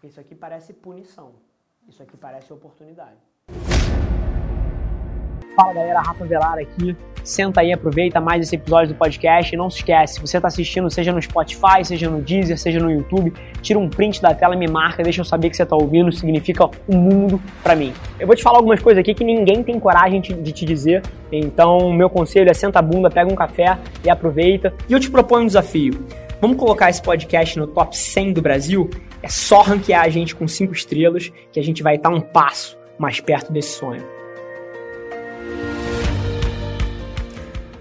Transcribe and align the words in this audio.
Porque 0.00 0.06
isso 0.06 0.18
aqui 0.18 0.34
parece 0.34 0.72
punição. 0.72 1.32
Isso 1.86 2.02
aqui 2.02 2.16
parece 2.16 2.50
oportunidade. 2.50 3.18
Fala 5.54 5.74
galera, 5.74 6.00
Rafa 6.00 6.24
Velar 6.24 6.58
aqui. 6.58 6.96
Senta 7.22 7.60
aí, 7.60 7.70
aproveita 7.70 8.18
mais 8.18 8.46
esse 8.46 8.56
episódio 8.56 8.94
do 8.94 8.98
podcast 8.98 9.54
e 9.54 9.58
não 9.58 9.68
se 9.68 9.76
esquece, 9.76 10.14
se 10.14 10.20
você 10.22 10.38
está 10.38 10.48
assistindo, 10.48 10.88
seja 10.88 11.12
no 11.12 11.20
Spotify, 11.20 11.84
seja 11.84 12.08
no 12.08 12.22
Deezer, 12.22 12.58
seja 12.58 12.80
no 12.80 12.90
YouTube, 12.90 13.30
tira 13.60 13.78
um 13.78 13.90
print 13.90 14.22
da 14.22 14.34
tela, 14.34 14.56
me 14.56 14.66
marca, 14.66 15.02
deixa 15.02 15.20
eu 15.20 15.24
saber 15.26 15.50
que 15.50 15.56
você 15.56 15.64
está 15.64 15.76
ouvindo, 15.76 16.10
significa 16.10 16.64
um 16.88 16.96
mundo 16.96 17.38
para 17.62 17.76
mim. 17.76 17.92
Eu 18.18 18.26
vou 18.26 18.34
te 18.34 18.42
falar 18.42 18.56
algumas 18.56 18.80
coisas 18.80 18.98
aqui 18.98 19.12
que 19.12 19.22
ninguém 19.22 19.62
tem 19.62 19.78
coragem 19.78 20.22
de 20.22 20.50
te 20.50 20.64
dizer, 20.64 21.02
então 21.30 21.92
meu 21.92 22.08
conselho 22.08 22.50
é 22.50 22.54
senta 22.54 22.78
a 22.78 22.82
bunda, 22.82 23.10
pega 23.10 23.30
um 23.30 23.36
café 23.36 23.78
e 24.02 24.08
aproveita. 24.08 24.72
E 24.88 24.94
eu 24.94 24.98
te 24.98 25.10
proponho 25.10 25.42
um 25.42 25.46
desafio. 25.46 26.06
Vamos 26.40 26.56
colocar 26.56 26.88
esse 26.88 27.02
podcast 27.02 27.58
no 27.58 27.66
top 27.66 27.94
100 27.94 28.32
do 28.32 28.40
Brasil? 28.40 28.88
É 29.22 29.28
só 29.28 29.60
ranquear 29.60 30.02
a 30.02 30.08
gente 30.08 30.34
com 30.34 30.48
5 30.48 30.72
estrelas 30.72 31.30
que 31.52 31.60
a 31.60 31.62
gente 31.62 31.82
vai 31.82 31.96
estar 31.96 32.08
um 32.08 32.22
passo 32.22 32.78
mais 32.98 33.20
perto 33.20 33.52
desse 33.52 33.78
sonho. 33.78 34.02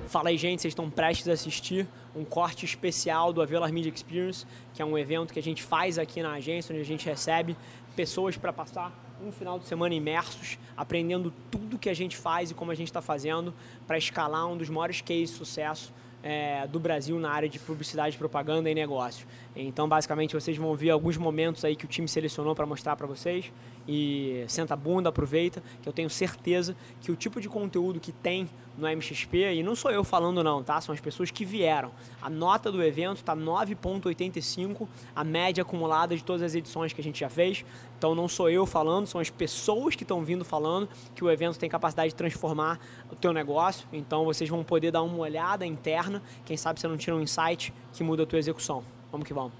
Fala 0.07 0.29
aí, 0.29 0.37
gente, 0.37 0.61
vocês 0.61 0.71
estão 0.71 0.89
prestes 0.89 1.29
a 1.29 1.33
assistir 1.33 1.87
um 2.13 2.25
corte 2.25 2.65
especial 2.65 3.31
do 3.31 3.41
Avelar 3.41 3.71
Media 3.71 3.91
Experience, 3.93 4.45
que 4.73 4.81
é 4.81 4.85
um 4.85 4.97
evento 4.97 5.31
que 5.31 5.39
a 5.39 5.43
gente 5.43 5.63
faz 5.63 5.97
aqui 5.97 6.21
na 6.21 6.33
agência, 6.33 6.73
onde 6.73 6.81
a 6.81 6.85
gente 6.85 7.05
recebe 7.05 7.55
pessoas 7.95 8.35
para 8.35 8.51
passar 8.51 8.91
um 9.25 9.31
final 9.31 9.59
de 9.59 9.65
semana 9.65 9.93
imersos, 9.95 10.57
aprendendo 10.75 11.31
tudo 11.49 11.77
que 11.77 11.89
a 11.89 11.93
gente 11.93 12.17
faz 12.17 12.51
e 12.51 12.53
como 12.53 12.71
a 12.71 12.75
gente 12.75 12.87
está 12.87 13.01
fazendo 13.01 13.53
para 13.87 13.97
escalar 13.97 14.45
um 14.47 14.57
dos 14.57 14.69
maiores 14.69 14.99
cases 14.99 15.29
de 15.29 15.37
sucesso 15.37 15.93
é, 16.21 16.67
do 16.67 16.79
Brasil 16.79 17.17
na 17.19 17.31
área 17.31 17.47
de 17.47 17.59
publicidade, 17.59 18.17
propaganda 18.17 18.69
e 18.69 18.75
negócio. 18.75 19.27
Então, 19.55 19.87
basicamente, 19.87 20.33
vocês 20.33 20.57
vão 20.57 20.75
ver 20.75 20.89
alguns 20.89 21.17
momentos 21.17 21.63
aí 21.65 21.75
que 21.75 21.85
o 21.85 21.87
time 21.87 22.07
selecionou 22.07 22.55
para 22.55 22.65
mostrar 22.65 22.95
para 22.95 23.07
vocês 23.07 23.51
e 23.87 24.43
senta 24.47 24.73
a 24.73 24.77
bunda, 24.77 25.09
aproveita, 25.09 25.63
que 25.81 25.89
eu 25.89 25.93
tenho 25.93 26.09
certeza 26.09 26.75
que 27.01 27.11
o 27.11 27.15
tipo 27.15 27.41
de 27.41 27.49
conteúdo 27.49 27.99
que 27.99 28.11
tem 28.11 28.47
no 28.77 28.87
MXP, 28.87 29.55
e 29.55 29.63
não 29.63 29.75
sou 29.75 29.91
eu 29.91 30.03
falando 30.03 30.43
não, 30.43 30.63
tá? 30.63 30.79
São 30.79 30.93
as 30.93 31.01
pessoas 31.01 31.31
que 31.31 31.43
vieram. 31.43 31.91
A 32.21 32.29
nota 32.29 32.71
do 32.71 32.81
evento 32.81 33.17
está 33.17 33.35
9.85, 33.35 34.87
a 35.13 35.23
média 35.23 35.63
acumulada 35.63 36.15
de 36.15 36.23
todas 36.23 36.41
as 36.41 36.55
edições 36.55 36.93
que 36.93 37.01
a 37.01 37.03
gente 37.03 37.19
já 37.19 37.29
fez. 37.29 37.65
Então 37.99 38.15
não 38.15 38.29
sou 38.29 38.49
eu 38.49 38.65
falando, 38.65 39.07
são 39.07 39.19
as 39.19 39.29
pessoas 39.29 39.93
que 39.93 40.03
estão 40.03 40.23
vindo 40.23 40.45
falando 40.45 40.87
que 41.13 41.21
o 41.21 41.29
evento 41.29 41.59
tem 41.59 41.69
capacidade 41.69 42.11
de 42.11 42.15
transformar 42.15 42.79
o 43.11 43.15
teu 43.15 43.33
negócio. 43.33 43.85
Então 43.91 44.23
vocês 44.23 44.49
vão 44.49 44.63
poder 44.63 44.89
dar 44.89 45.03
uma 45.03 45.17
olhada 45.17 45.65
interna, 45.65 46.23
quem 46.45 46.55
sabe 46.55 46.79
você 46.79 46.87
não 46.87 46.95
tira 46.95 47.13
um 47.13 47.19
insight 47.19 47.73
que 47.91 48.01
muda 48.01 48.23
a 48.23 48.25
tua 48.25 48.39
execução. 48.39 48.85
Vamos 49.11 49.27
que 49.27 49.33
vamos. 49.33 49.51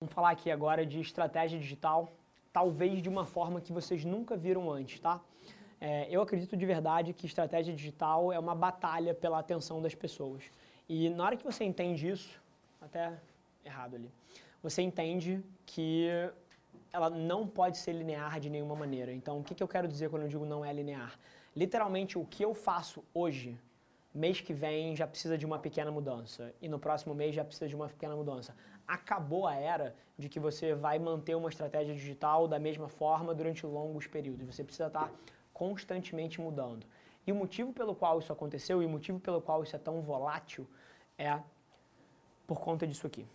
Vamos 0.00 0.14
falar 0.14 0.30
aqui 0.30 0.50
agora 0.50 0.86
de 0.86 0.98
estratégia 0.98 1.58
digital 1.58 2.10
talvez 2.54 3.02
de 3.02 3.08
uma 3.10 3.26
forma 3.26 3.60
que 3.60 3.70
vocês 3.70 4.02
nunca 4.02 4.34
viram 4.34 4.72
antes, 4.72 4.98
tá? 4.98 5.20
É, 5.78 6.08
eu 6.10 6.22
acredito 6.22 6.56
de 6.56 6.64
verdade 6.64 7.12
que 7.12 7.26
estratégia 7.26 7.74
digital 7.74 8.32
é 8.32 8.38
uma 8.38 8.54
batalha 8.54 9.12
pela 9.12 9.38
atenção 9.40 9.82
das 9.82 9.94
pessoas. 9.94 10.42
E 10.88 11.10
na 11.10 11.22
hora 11.22 11.36
que 11.36 11.44
você 11.44 11.64
entende 11.64 12.08
isso, 12.08 12.30
até 12.80 13.12
errado 13.62 13.94
ali, 13.96 14.10
você 14.62 14.80
entende 14.80 15.44
que 15.66 16.08
ela 16.92 17.10
não 17.10 17.46
pode 17.46 17.78
ser 17.78 17.92
linear 17.92 18.40
de 18.40 18.48
nenhuma 18.48 18.74
maneira. 18.74 19.12
Então, 19.12 19.38
o 19.38 19.44
que, 19.44 19.54
que 19.54 19.62
eu 19.62 19.68
quero 19.68 19.88
dizer 19.88 20.10
quando 20.10 20.22
eu 20.22 20.28
digo 20.28 20.44
não 20.44 20.64
é 20.64 20.72
linear? 20.72 21.18
Literalmente, 21.54 22.18
o 22.18 22.24
que 22.24 22.44
eu 22.44 22.54
faço 22.54 23.04
hoje, 23.12 23.58
mês 24.14 24.40
que 24.40 24.52
vem 24.52 24.96
já 24.96 25.06
precisa 25.06 25.36
de 25.36 25.46
uma 25.46 25.58
pequena 25.58 25.90
mudança. 25.90 26.54
E 26.60 26.68
no 26.68 26.78
próximo 26.78 27.14
mês 27.14 27.34
já 27.34 27.44
precisa 27.44 27.68
de 27.68 27.76
uma 27.76 27.88
pequena 27.88 28.14
mudança 28.16 28.54
acabou 28.88 29.46
a 29.46 29.54
era 29.54 29.94
de 30.16 30.28
que 30.30 30.40
você 30.40 30.74
vai 30.74 30.98
manter 30.98 31.34
uma 31.34 31.50
estratégia 31.50 31.94
digital 31.94 32.48
da 32.48 32.58
mesma 32.58 32.88
forma 32.88 33.34
durante 33.34 33.66
longos 33.66 34.06
períodos. 34.06 34.46
Você 34.46 34.64
precisa 34.64 34.86
estar 34.86 35.12
constantemente 35.52 36.40
mudando. 36.40 36.86
E 37.26 37.30
o 37.30 37.34
motivo 37.34 37.72
pelo 37.74 37.94
qual 37.94 38.18
isso 38.18 38.32
aconteceu 38.32 38.82
e 38.82 38.86
o 38.86 38.88
motivo 38.88 39.20
pelo 39.20 39.42
qual 39.42 39.62
isso 39.62 39.76
é 39.76 39.78
tão 39.78 40.00
volátil 40.00 40.66
é 41.18 41.38
por 42.46 42.58
conta 42.58 42.86
disso 42.86 43.06
aqui. 43.06 43.26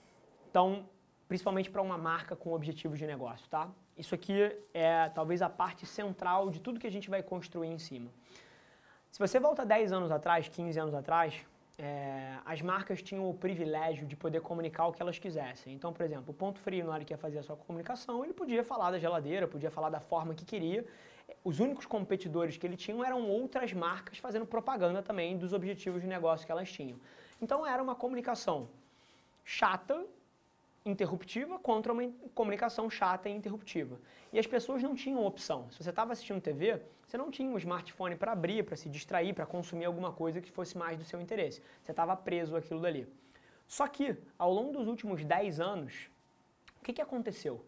Então, 0.50 0.86
principalmente 1.34 1.72
para 1.72 1.82
uma 1.82 1.98
marca 1.98 2.36
com 2.36 2.54
objetivo 2.54 2.96
de 2.96 3.08
negócio, 3.08 3.50
tá? 3.50 3.68
Isso 3.98 4.14
aqui 4.14 4.56
é 4.72 5.10
talvez 5.10 5.42
a 5.42 5.50
parte 5.50 5.84
central 5.84 6.52
de 6.52 6.60
tudo 6.60 6.80
que 6.80 6.86
a 6.86 6.92
gente 6.92 7.10
vai 7.10 7.24
construir 7.24 7.70
em 7.70 7.80
cima. 7.80 8.12
Se 9.12 9.18
você 9.18 9.40
volta 9.40 9.66
10 9.66 9.92
anos 9.94 10.12
atrás, 10.12 10.48
15 10.48 10.80
anos 10.80 10.94
atrás, 10.94 11.44
é, 11.76 12.38
as 12.46 12.62
marcas 12.62 13.02
tinham 13.02 13.28
o 13.28 13.34
privilégio 13.34 14.06
de 14.06 14.16
poder 14.16 14.42
comunicar 14.42 14.86
o 14.86 14.94
que 14.94 15.02
elas 15.02 15.18
quisessem. 15.18 15.74
Então, 15.74 15.92
por 15.92 16.06
exemplo, 16.06 16.30
o 16.30 16.34
Ponto 16.36 16.60
Frio, 16.60 16.86
na 16.86 16.92
hora 16.92 17.04
que 17.04 17.12
ia 17.12 17.18
fazer 17.18 17.40
a 17.40 17.44
sua 17.44 17.56
comunicação, 17.56 18.24
ele 18.24 18.34
podia 18.34 18.64
falar 18.64 18.92
da 18.92 19.00
geladeira, 19.00 19.48
podia 19.48 19.72
falar 19.72 19.90
da 19.90 20.00
forma 20.00 20.36
que 20.36 20.46
queria. 20.46 20.86
Os 21.44 21.60
únicos 21.60 21.88
competidores 21.88 22.58
que 22.58 22.68
ele 22.68 22.78
tinha 22.78 23.04
eram 23.04 23.28
outras 23.28 23.74
marcas 23.74 24.20
fazendo 24.20 24.46
propaganda 24.46 25.02
também 25.02 25.36
dos 25.36 25.52
objetivos 25.52 26.00
de 26.04 26.08
negócio 26.08 26.46
que 26.46 26.52
elas 26.52 26.72
tinham. 26.72 27.00
Então, 27.42 27.66
era 27.66 27.82
uma 27.82 27.96
comunicação 27.96 28.70
chata 29.44 30.06
interruptiva 30.86 31.58
contra 31.60 31.94
uma 31.94 32.12
comunicação 32.36 32.90
chata 32.90 33.30
e 33.30 33.34
interruptiva. 33.34 34.00
E 34.32 34.40
as 34.40 34.48
pessoas 34.48 34.84
não 34.84 34.96
tinham 34.96 35.26
opção. 35.26 35.70
Se 35.72 35.84
você 35.84 35.90
estava 35.90 36.12
assistindo 36.12 36.42
TV, 36.42 36.82
você 37.06 37.18
não 37.18 37.32
tinha 37.32 37.50
um 37.50 37.58
smartphone 37.58 38.16
para 38.16 38.32
abrir, 38.32 38.64
para 38.64 38.76
se 38.76 38.90
distrair, 38.90 39.34
para 39.34 39.46
consumir 39.46 39.86
alguma 39.86 40.12
coisa 40.12 40.42
que 40.42 40.52
fosse 40.52 40.78
mais 40.78 40.98
do 40.98 41.06
seu 41.06 41.22
interesse. 41.22 41.62
Você 41.82 41.92
estava 41.92 42.16
preso 42.16 42.56
àquilo 42.56 42.82
dali. 42.82 43.08
Só 43.68 43.88
que, 43.88 44.16
ao 44.38 44.52
longo 44.52 44.74
dos 44.74 44.88
últimos 44.88 45.24
10 45.24 45.60
anos, 45.60 46.10
o 46.80 46.84
que, 46.84 46.94
que 46.94 47.02
aconteceu? 47.02 47.66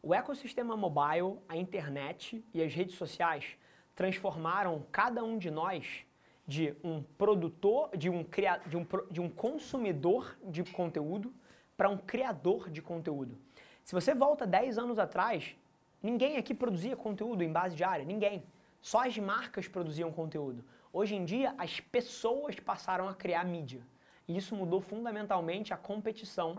O 0.00 0.14
ecossistema 0.14 0.76
mobile, 0.76 1.38
a 1.48 1.56
internet 1.56 2.44
e 2.54 2.62
as 2.62 2.72
redes 2.72 2.96
sociais 2.96 3.56
transformaram 3.94 4.84
cada 4.90 5.22
um 5.22 5.36
de 5.36 5.50
nós 5.50 6.04
de 6.46 6.74
um 6.82 7.02
produtor, 7.02 7.96
de 7.96 8.10
um, 8.10 8.24
de 8.66 8.76
um, 8.76 8.86
de 9.10 9.20
um 9.20 9.28
consumidor 9.28 10.36
de 10.44 10.64
conteúdo 10.64 11.32
para 11.82 11.90
um 11.90 11.98
criador 11.98 12.70
de 12.70 12.80
conteúdo. 12.80 13.36
Se 13.82 13.92
você 13.92 14.14
volta 14.14 14.46
10 14.46 14.78
anos 14.78 15.00
atrás, 15.00 15.56
ninguém 16.00 16.36
aqui 16.36 16.54
produzia 16.54 16.96
conteúdo 16.96 17.42
em 17.42 17.50
base 17.50 17.74
diária, 17.74 18.04
ninguém. 18.04 18.44
Só 18.80 19.04
as 19.04 19.18
marcas 19.18 19.66
produziam 19.66 20.12
conteúdo. 20.12 20.64
Hoje 20.92 21.16
em 21.16 21.24
dia, 21.24 21.52
as 21.58 21.80
pessoas 21.80 22.54
passaram 22.60 23.08
a 23.08 23.14
criar 23.16 23.44
mídia. 23.44 23.82
E 24.28 24.36
isso 24.36 24.54
mudou 24.54 24.80
fundamentalmente 24.80 25.74
a 25.74 25.76
competição 25.76 26.56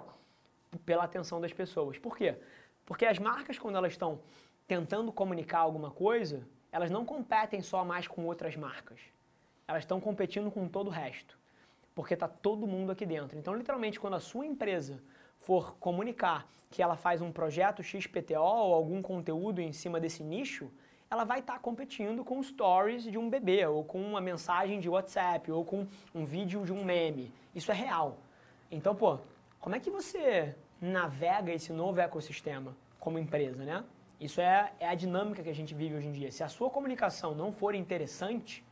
pela 0.85 1.05
atenção 1.05 1.39
das 1.39 1.53
pessoas. 1.53 1.97
Por 1.97 2.17
quê? 2.17 2.35
Porque 2.85 3.05
as 3.05 3.17
marcas, 3.17 3.57
quando 3.57 3.77
elas 3.77 3.93
estão 3.93 4.19
tentando 4.67 5.09
comunicar 5.09 5.59
alguma 5.59 5.89
coisa, 5.89 6.45
elas 6.69 6.91
não 6.91 7.05
competem 7.05 7.61
só 7.61 7.85
mais 7.85 8.09
com 8.09 8.25
outras 8.25 8.57
marcas. 8.57 8.99
Elas 9.69 9.83
estão 9.83 10.01
competindo 10.01 10.51
com 10.51 10.67
todo 10.67 10.87
o 10.87 10.91
resto. 10.91 11.39
Porque 11.95 12.13
está 12.13 12.27
todo 12.27 12.67
mundo 12.67 12.91
aqui 12.91 13.05
dentro. 13.05 13.37
Então, 13.37 13.55
literalmente, 13.55 14.01
quando 14.01 14.15
a 14.15 14.19
sua 14.19 14.45
empresa 14.45 15.01
for 15.43 15.75
comunicar 15.77 16.47
que 16.69 16.81
ela 16.81 16.95
faz 16.95 17.21
um 17.21 17.31
projeto 17.31 17.83
XPTO 17.83 18.39
ou 18.39 18.73
algum 18.73 19.01
conteúdo 19.01 19.61
em 19.61 19.71
cima 19.71 19.99
desse 19.99 20.23
nicho, 20.23 20.71
ela 21.09 21.23
vai 21.23 21.39
estar 21.39 21.53
tá 21.53 21.59
competindo 21.59 22.23
com 22.25 22.41
stories 22.41 23.03
de 23.03 23.17
um 23.17 23.29
bebê, 23.29 23.65
ou 23.67 23.83
com 23.83 24.01
uma 24.01 24.19
mensagem 24.19 24.79
de 24.79 24.89
WhatsApp, 24.89 25.51
ou 25.51 25.63
com 25.63 25.85
um 26.15 26.25
vídeo 26.25 26.65
de 26.65 26.73
um 26.73 26.83
meme. 26.83 27.31
Isso 27.53 27.71
é 27.71 27.75
real. 27.75 28.17
Então, 28.71 28.95
pô, 28.95 29.19
como 29.59 29.75
é 29.75 29.79
que 29.79 29.91
você 29.91 30.55
navega 30.81 31.53
esse 31.53 31.71
novo 31.71 31.99
ecossistema 31.99 32.75
como 32.99 33.19
empresa, 33.19 33.63
né? 33.63 33.83
Isso 34.19 34.41
é, 34.41 34.71
é 34.79 34.87
a 34.87 34.95
dinâmica 34.95 35.43
que 35.43 35.49
a 35.49 35.53
gente 35.53 35.75
vive 35.75 35.95
hoje 35.95 36.07
em 36.07 36.11
dia. 36.11 36.31
Se 36.31 36.43
a 36.43 36.47
sua 36.47 36.69
comunicação 36.69 37.35
não 37.35 37.51
for 37.51 37.75
interessante, 37.75 38.65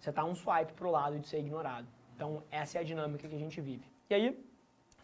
você 0.00 0.10
está 0.10 0.24
um 0.24 0.34
swipe 0.34 0.72
para 0.72 0.88
o 0.88 0.90
lado 0.90 1.18
de 1.18 1.28
ser 1.28 1.38
ignorado. 1.38 1.86
Então, 2.14 2.42
essa 2.50 2.78
é 2.78 2.80
a 2.80 2.84
dinâmica 2.84 3.28
que 3.28 3.36
a 3.36 3.38
gente 3.38 3.60
vive. 3.60 3.84
E 4.10 4.14
aí, 4.14 4.46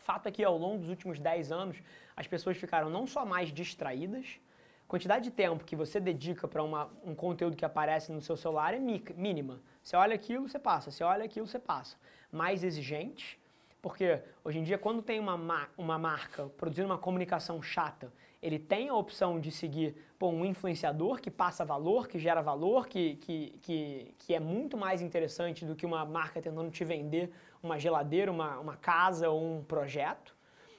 Fato 0.02 0.26
é 0.26 0.32
que 0.32 0.42
ao 0.42 0.58
longo 0.58 0.78
dos 0.78 0.88
últimos 0.88 1.18
10 1.18 1.52
anos, 1.52 1.76
as 2.16 2.26
pessoas 2.26 2.56
ficaram 2.56 2.90
não 2.90 3.06
só 3.06 3.24
mais 3.24 3.52
distraídas, 3.52 4.40
quantidade 4.88 5.24
de 5.24 5.30
tempo 5.30 5.64
que 5.64 5.76
você 5.76 6.00
dedica 6.00 6.46
para 6.48 6.62
um 6.62 7.14
conteúdo 7.14 7.56
que 7.56 7.64
aparece 7.64 8.10
no 8.12 8.20
seu 8.20 8.36
celular 8.36 8.74
é 8.74 8.78
mínima. 8.78 9.60
Você 9.82 9.96
olha 9.96 10.14
aquilo, 10.14 10.48
você 10.48 10.58
passa. 10.58 10.90
Você 10.90 11.04
olha 11.04 11.24
aquilo, 11.24 11.46
você 11.46 11.58
passa. 11.58 11.96
Mais 12.30 12.64
exigente, 12.64 13.40
porque 13.80 14.20
hoje 14.44 14.58
em 14.58 14.62
dia, 14.64 14.76
quando 14.76 15.00
tem 15.00 15.18
uma, 15.20 15.68
uma 15.78 15.98
marca 15.98 16.48
produzindo 16.56 16.88
uma 16.88 16.98
comunicação 16.98 17.62
chata, 17.62 18.12
ele 18.42 18.58
tem 18.58 18.88
a 18.88 18.94
opção 18.94 19.38
de 19.38 19.52
seguir 19.52 19.94
pô, 20.18 20.28
um 20.28 20.44
influenciador 20.44 21.20
que 21.20 21.30
passa 21.30 21.64
valor, 21.64 22.08
que 22.08 22.18
gera 22.18 22.42
valor, 22.42 22.88
que, 22.88 23.16
que, 23.16 23.58
que, 23.62 24.14
que 24.18 24.34
é 24.34 24.40
muito 24.40 24.76
mais 24.76 25.00
interessante 25.00 25.64
do 25.64 25.76
que 25.76 25.86
uma 25.86 26.04
marca 26.04 26.42
tentando 26.42 26.70
te 26.70 26.84
vender 26.84 27.32
uma 27.62 27.78
geladeira, 27.78 28.30
uma, 28.30 28.58
uma 28.58 28.76
casa 28.76 29.30
ou 29.30 29.42
um 29.42 29.64
projeto. 29.64 30.34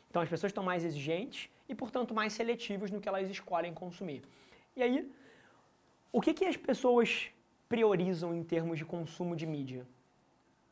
Então 0.10 0.22
as 0.22 0.30
pessoas 0.30 0.52
estão 0.52 0.64
mais 0.64 0.84
exigentes 0.84 1.50
e, 1.68 1.74
portanto, 1.74 2.14
mais 2.14 2.34
seletivas 2.34 2.92
no 2.92 3.00
que 3.00 3.08
elas 3.08 3.30
escolhem 3.30 3.74
consumir. 3.74 4.24
E 4.76 4.84
aí, 4.84 5.12
o 6.12 6.22
que, 6.22 6.34
que 6.34 6.46
as 6.46 6.58
pessoas 6.58 7.30
priorizam 7.70 8.36
em 8.36 8.44
termos 8.44 8.78
de 8.78 8.86
consumo 8.86 9.36
de 9.36 9.46
mídia? 9.46 9.88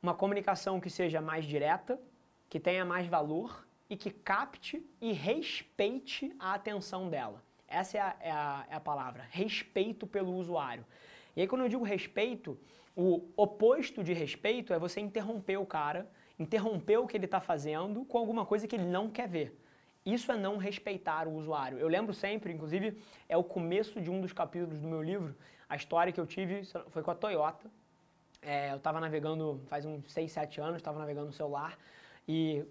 Uma 0.03 0.13
comunicação 0.13 0.79
que 0.79 0.89
seja 0.89 1.21
mais 1.21 1.45
direta, 1.45 1.99
que 2.49 2.59
tenha 2.59 2.83
mais 2.83 3.07
valor 3.07 3.65
e 3.89 3.95
que 3.95 4.11
capte 4.11 4.85
e 4.99 5.11
respeite 5.11 6.35
a 6.39 6.53
atenção 6.53 7.09
dela. 7.09 7.41
Essa 7.67 7.97
é 7.97 8.01
a, 8.01 8.15
é 8.19 8.31
a, 8.31 8.65
é 8.69 8.75
a 8.75 8.79
palavra, 8.79 9.25
respeito 9.31 10.05
pelo 10.05 10.33
usuário. 10.35 10.85
E 11.35 11.41
aí 11.41 11.47
quando 11.47 11.61
eu 11.61 11.69
digo 11.69 11.83
respeito, 11.83 12.57
o 12.95 13.29
oposto 13.37 14.03
de 14.03 14.13
respeito 14.13 14.73
é 14.73 14.79
você 14.79 14.99
interromper 14.99 15.57
o 15.57 15.65
cara, 15.65 16.09
interromper 16.37 16.97
o 16.97 17.07
que 17.07 17.15
ele 17.15 17.25
está 17.25 17.39
fazendo 17.39 18.03
com 18.05 18.17
alguma 18.17 18.45
coisa 18.45 18.67
que 18.67 18.75
ele 18.75 18.85
não 18.85 19.09
quer 19.09 19.27
ver. 19.27 19.57
Isso 20.05 20.31
é 20.31 20.37
não 20.37 20.57
respeitar 20.57 21.27
o 21.27 21.35
usuário. 21.35 21.77
Eu 21.77 21.87
lembro 21.87 22.13
sempre, 22.13 22.51
inclusive, 22.51 22.97
é 23.29 23.37
o 23.37 23.43
começo 23.43 24.01
de 24.01 24.09
um 24.09 24.19
dos 24.19 24.33
capítulos 24.33 24.79
do 24.79 24.87
meu 24.87 25.01
livro, 25.01 25.35
a 25.69 25.75
história 25.75 26.11
que 26.11 26.19
eu 26.19 26.25
tive 26.25 26.63
foi 26.89 27.01
com 27.01 27.11
a 27.11 27.15
Toyota. 27.15 27.71
É, 28.41 28.71
eu 28.71 28.77
estava 28.77 28.99
navegando 28.99 29.61
faz 29.67 29.85
uns 29.85 30.11
6, 30.11 30.31
7 30.31 30.59
anos, 30.59 30.77
estava 30.77 30.99
navegando 30.99 31.27
no 31.27 31.31
celular 31.31 31.77
e 32.27 32.65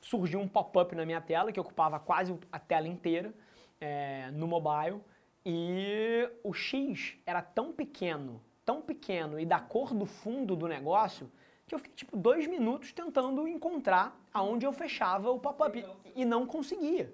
surgiu 0.00 0.40
um 0.40 0.48
pop-up 0.48 0.94
na 0.94 1.04
minha 1.04 1.20
tela 1.20 1.52
que 1.52 1.60
ocupava 1.60 2.00
quase 2.00 2.36
a 2.50 2.58
tela 2.58 2.88
inteira 2.88 3.32
é, 3.80 4.30
no 4.32 4.48
mobile 4.48 5.00
e 5.44 6.28
o 6.42 6.52
X 6.52 7.16
era 7.24 7.40
tão 7.40 7.72
pequeno, 7.72 8.40
tão 8.66 8.82
pequeno 8.82 9.40
e 9.40 9.46
da 9.46 9.60
cor 9.60 9.94
do 9.94 10.04
fundo 10.04 10.56
do 10.56 10.66
negócio 10.66 11.30
que 11.66 11.74
eu 11.74 11.78
fiquei 11.78 11.94
tipo 11.94 12.16
dois 12.16 12.46
minutos 12.46 12.92
tentando 12.92 13.46
encontrar 13.48 14.20
aonde 14.34 14.66
eu 14.66 14.72
fechava 14.72 15.30
o 15.30 15.38
pop-up 15.38 15.84
e 16.14 16.24
não 16.24 16.46
conseguia. 16.46 17.12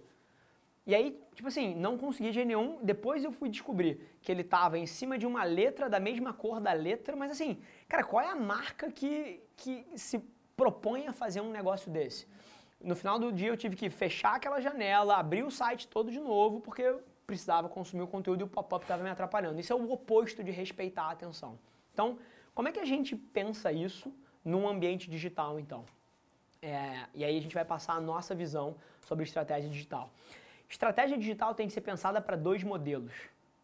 E 0.84 0.94
aí, 0.94 1.18
tipo 1.34 1.46
assim, 1.46 1.74
não 1.76 1.96
conseguia 1.96 2.32
de 2.32 2.44
nenhum. 2.44 2.78
Depois 2.82 3.22
eu 3.22 3.30
fui 3.30 3.48
descobrir 3.48 4.00
que 4.20 4.32
ele 4.32 4.42
tava 4.42 4.78
em 4.78 4.86
cima 4.86 5.16
de 5.16 5.26
uma 5.26 5.44
letra 5.44 5.88
da 5.88 6.00
mesma 6.00 6.32
cor 6.32 6.60
da 6.60 6.72
letra, 6.72 7.14
mas 7.14 7.30
assim, 7.30 7.62
cara, 7.88 8.02
qual 8.02 8.22
é 8.22 8.28
a 8.28 8.34
marca 8.34 8.90
que, 8.90 9.40
que 9.56 9.86
se 9.94 10.18
propõe 10.56 11.06
a 11.06 11.12
fazer 11.12 11.40
um 11.40 11.50
negócio 11.50 11.90
desse? 11.90 12.26
No 12.80 12.96
final 12.96 13.18
do 13.18 13.32
dia 13.32 13.48
eu 13.48 13.56
tive 13.56 13.76
que 13.76 13.88
fechar 13.88 14.34
aquela 14.34 14.60
janela, 14.60 15.16
abrir 15.16 15.44
o 15.44 15.50
site 15.50 15.86
todo 15.86 16.10
de 16.10 16.18
novo, 16.18 16.60
porque 16.60 16.92
precisava 17.26 17.68
consumir 17.68 18.02
o 18.02 18.06
conteúdo 18.06 18.40
e 18.40 18.44
o 18.44 18.48
pop-up 18.48 18.84
estava 18.84 19.02
me 19.02 19.10
atrapalhando. 19.10 19.60
Isso 19.60 19.72
é 19.72 19.76
o 19.76 19.90
oposto 19.90 20.42
de 20.42 20.50
respeitar 20.50 21.04
a 21.04 21.10
atenção. 21.10 21.58
Então, 21.92 22.18
como 22.54 22.68
é 22.68 22.72
que 22.72 22.80
a 22.80 22.84
gente 22.84 23.16
pensa 23.16 23.72
isso 23.72 24.14
num 24.44 24.68
ambiente 24.68 25.08
digital, 25.08 25.58
então? 25.58 25.84
É, 26.60 27.06
e 27.14 27.24
aí 27.24 27.36
a 27.36 27.40
gente 27.40 27.54
vai 27.54 27.64
passar 27.64 27.94
a 27.94 28.00
nossa 28.00 28.34
visão 28.34 28.76
sobre 29.00 29.24
estratégia 29.24 29.68
digital. 29.68 30.12
Estratégia 30.68 31.18
digital 31.18 31.54
tem 31.54 31.66
que 31.66 31.72
ser 31.72 31.80
pensada 31.80 32.20
para 32.20 32.36
dois 32.36 32.62
modelos. 32.62 33.12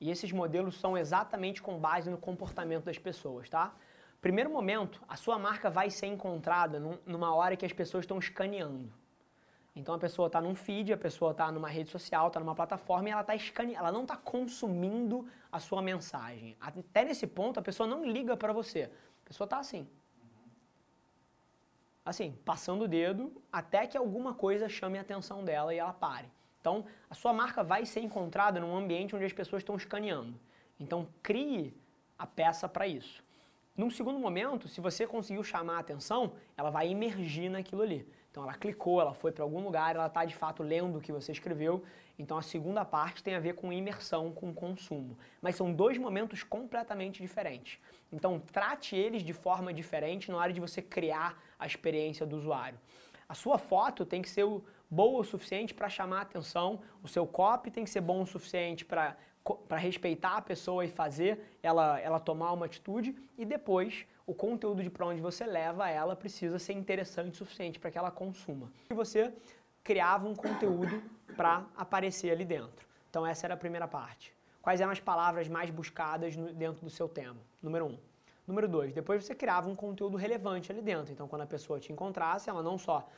E 0.00 0.10
esses 0.10 0.30
modelos 0.30 0.78
são 0.78 0.96
exatamente 0.96 1.60
com 1.60 1.78
base 1.78 2.10
no 2.10 2.18
comportamento 2.18 2.84
das 2.84 2.98
pessoas, 2.98 3.48
tá? 3.48 3.74
Primeiro 4.20 4.50
momento, 4.50 5.00
a 5.08 5.16
sua 5.16 5.38
marca 5.38 5.70
vai 5.70 5.90
ser 5.90 6.06
encontrada 6.06 6.80
num, 6.80 6.98
numa 7.06 7.34
hora 7.34 7.56
que 7.56 7.64
as 7.64 7.72
pessoas 7.72 8.02
estão 8.02 8.18
escaneando. 8.18 8.92
Então 9.78 9.94
a 9.94 9.98
pessoa 9.98 10.26
está 10.26 10.40
num 10.40 10.54
feed, 10.54 10.92
a 10.92 10.96
pessoa 10.96 11.30
está 11.30 11.50
numa 11.52 11.68
rede 11.68 11.90
social, 11.90 12.28
está 12.28 12.40
numa 12.40 12.54
plataforma 12.54 13.08
e 13.08 13.12
ela 13.12 13.24
tá 13.24 13.34
escaneando, 13.34 13.78
ela 13.78 13.92
não 13.92 14.02
está 14.02 14.16
consumindo 14.16 15.26
a 15.50 15.58
sua 15.58 15.80
mensagem. 15.80 16.56
Até 16.60 17.04
nesse 17.04 17.26
ponto 17.26 17.58
a 17.60 17.62
pessoa 17.62 17.86
não 17.86 18.04
liga 18.04 18.36
para 18.36 18.52
você. 18.52 18.90
A 19.24 19.28
pessoa 19.28 19.46
está 19.46 19.58
assim 19.58 19.88
assim, 22.08 22.34
passando 22.44 22.84
o 22.84 22.88
dedo 22.88 23.30
até 23.52 23.86
que 23.86 23.96
alguma 23.96 24.32
coisa 24.32 24.68
chame 24.68 24.98
a 24.98 25.02
atenção 25.02 25.44
dela 25.44 25.74
e 25.74 25.78
ela 25.78 25.92
pare. 25.92 26.30
Então, 26.60 26.86
a 27.08 27.14
sua 27.14 27.32
marca 27.32 27.62
vai 27.62 27.84
ser 27.84 28.00
encontrada 28.00 28.58
num 28.58 28.74
ambiente 28.74 29.14
onde 29.14 29.26
as 29.26 29.32
pessoas 29.32 29.60
estão 29.60 29.76
escaneando. 29.76 30.38
Então, 30.80 31.06
crie 31.22 31.76
a 32.18 32.26
peça 32.26 32.68
para 32.68 32.86
isso. 32.86 33.22
Num 33.76 33.90
segundo 33.90 34.18
momento, 34.18 34.66
se 34.68 34.80
você 34.80 35.06
conseguiu 35.06 35.44
chamar 35.44 35.76
a 35.76 35.80
atenção, 35.80 36.32
ela 36.56 36.70
vai 36.70 36.88
emergir 36.88 37.48
naquilo 37.48 37.82
ali. 37.82 38.08
Então 38.38 38.48
ela 38.48 38.56
clicou, 38.56 39.00
ela 39.00 39.12
foi 39.12 39.32
para 39.32 39.42
algum 39.42 39.60
lugar, 39.60 39.96
ela 39.96 40.06
está 40.06 40.24
de 40.24 40.36
fato 40.36 40.62
lendo 40.62 40.98
o 40.98 41.00
que 41.00 41.10
você 41.10 41.32
escreveu. 41.32 41.82
Então 42.16 42.38
a 42.38 42.42
segunda 42.42 42.84
parte 42.84 43.20
tem 43.20 43.34
a 43.34 43.40
ver 43.40 43.54
com 43.54 43.72
imersão, 43.72 44.30
com 44.30 44.54
consumo. 44.54 45.18
Mas 45.42 45.56
são 45.56 45.74
dois 45.74 45.98
momentos 45.98 46.44
completamente 46.44 47.20
diferentes. 47.20 47.80
Então 48.12 48.38
trate 48.38 48.94
eles 48.94 49.24
de 49.24 49.32
forma 49.32 49.74
diferente 49.74 50.30
na 50.30 50.36
hora 50.36 50.52
de 50.52 50.60
você 50.60 50.80
criar 50.80 51.36
a 51.58 51.66
experiência 51.66 52.24
do 52.24 52.36
usuário. 52.36 52.78
A 53.28 53.34
sua 53.34 53.58
foto 53.58 54.06
tem 54.06 54.22
que 54.22 54.30
ser 54.30 54.46
boa 54.88 55.20
o 55.20 55.24
suficiente 55.24 55.74
para 55.74 55.88
chamar 55.88 56.18
a 56.20 56.22
atenção, 56.22 56.80
o 57.02 57.08
seu 57.08 57.26
copy 57.26 57.72
tem 57.72 57.82
que 57.82 57.90
ser 57.90 58.02
bom 58.02 58.22
o 58.22 58.26
suficiente 58.26 58.84
para 58.84 59.16
para 59.54 59.78
respeitar 59.78 60.36
a 60.36 60.42
pessoa 60.42 60.84
e 60.84 60.88
fazer 60.88 61.56
ela, 61.62 61.98
ela 62.00 62.20
tomar 62.20 62.52
uma 62.52 62.66
atitude 62.66 63.14
e 63.36 63.44
depois 63.44 64.06
o 64.26 64.34
conteúdo 64.34 64.82
de 64.82 64.90
para 64.90 65.06
onde 65.06 65.20
você 65.20 65.46
leva 65.46 65.88
ela 65.88 66.14
precisa 66.14 66.58
ser 66.58 66.74
interessante 66.74 67.32
o 67.32 67.36
suficiente 67.36 67.78
para 67.78 67.90
que 67.90 67.98
ela 67.98 68.10
consuma. 68.10 68.70
E 68.90 68.94
você 68.94 69.32
criava 69.82 70.28
um 70.28 70.34
conteúdo 70.34 71.02
para 71.36 71.64
aparecer 71.76 72.30
ali 72.30 72.44
dentro. 72.44 72.86
Então 73.08 73.26
essa 73.26 73.46
era 73.46 73.54
a 73.54 73.56
primeira 73.56 73.88
parte. 73.88 74.34
Quais 74.60 74.80
eram 74.80 74.92
as 74.92 75.00
palavras 75.00 75.48
mais 75.48 75.70
buscadas 75.70 76.36
no, 76.36 76.52
dentro 76.52 76.84
do 76.84 76.90
seu 76.90 77.08
tema? 77.08 77.40
Número 77.62 77.86
um. 77.86 77.98
Número 78.46 78.66
dois, 78.66 78.92
depois 78.94 79.24
você 79.24 79.34
criava 79.34 79.68
um 79.68 79.76
conteúdo 79.76 80.16
relevante 80.16 80.72
ali 80.72 80.82
dentro. 80.82 81.12
Então 81.12 81.28
quando 81.28 81.42
a 81.42 81.46
pessoa 81.46 81.78
te 81.78 81.92
encontrasse, 81.92 82.50
ela 82.50 82.62
não 82.62 82.76
só 82.76 83.08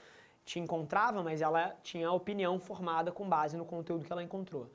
te 0.45 0.59
encontrava, 0.59 1.23
mas 1.23 1.41
ela 1.41 1.77
tinha 1.83 2.09
a 2.09 2.13
opinião 2.13 2.59
formada 2.59 3.13
com 3.13 3.29
base 3.29 3.57
no 3.57 3.65
conteúdo 3.65 4.05
que 4.05 4.13
ela 4.13 4.23
encontrou. 4.23 4.69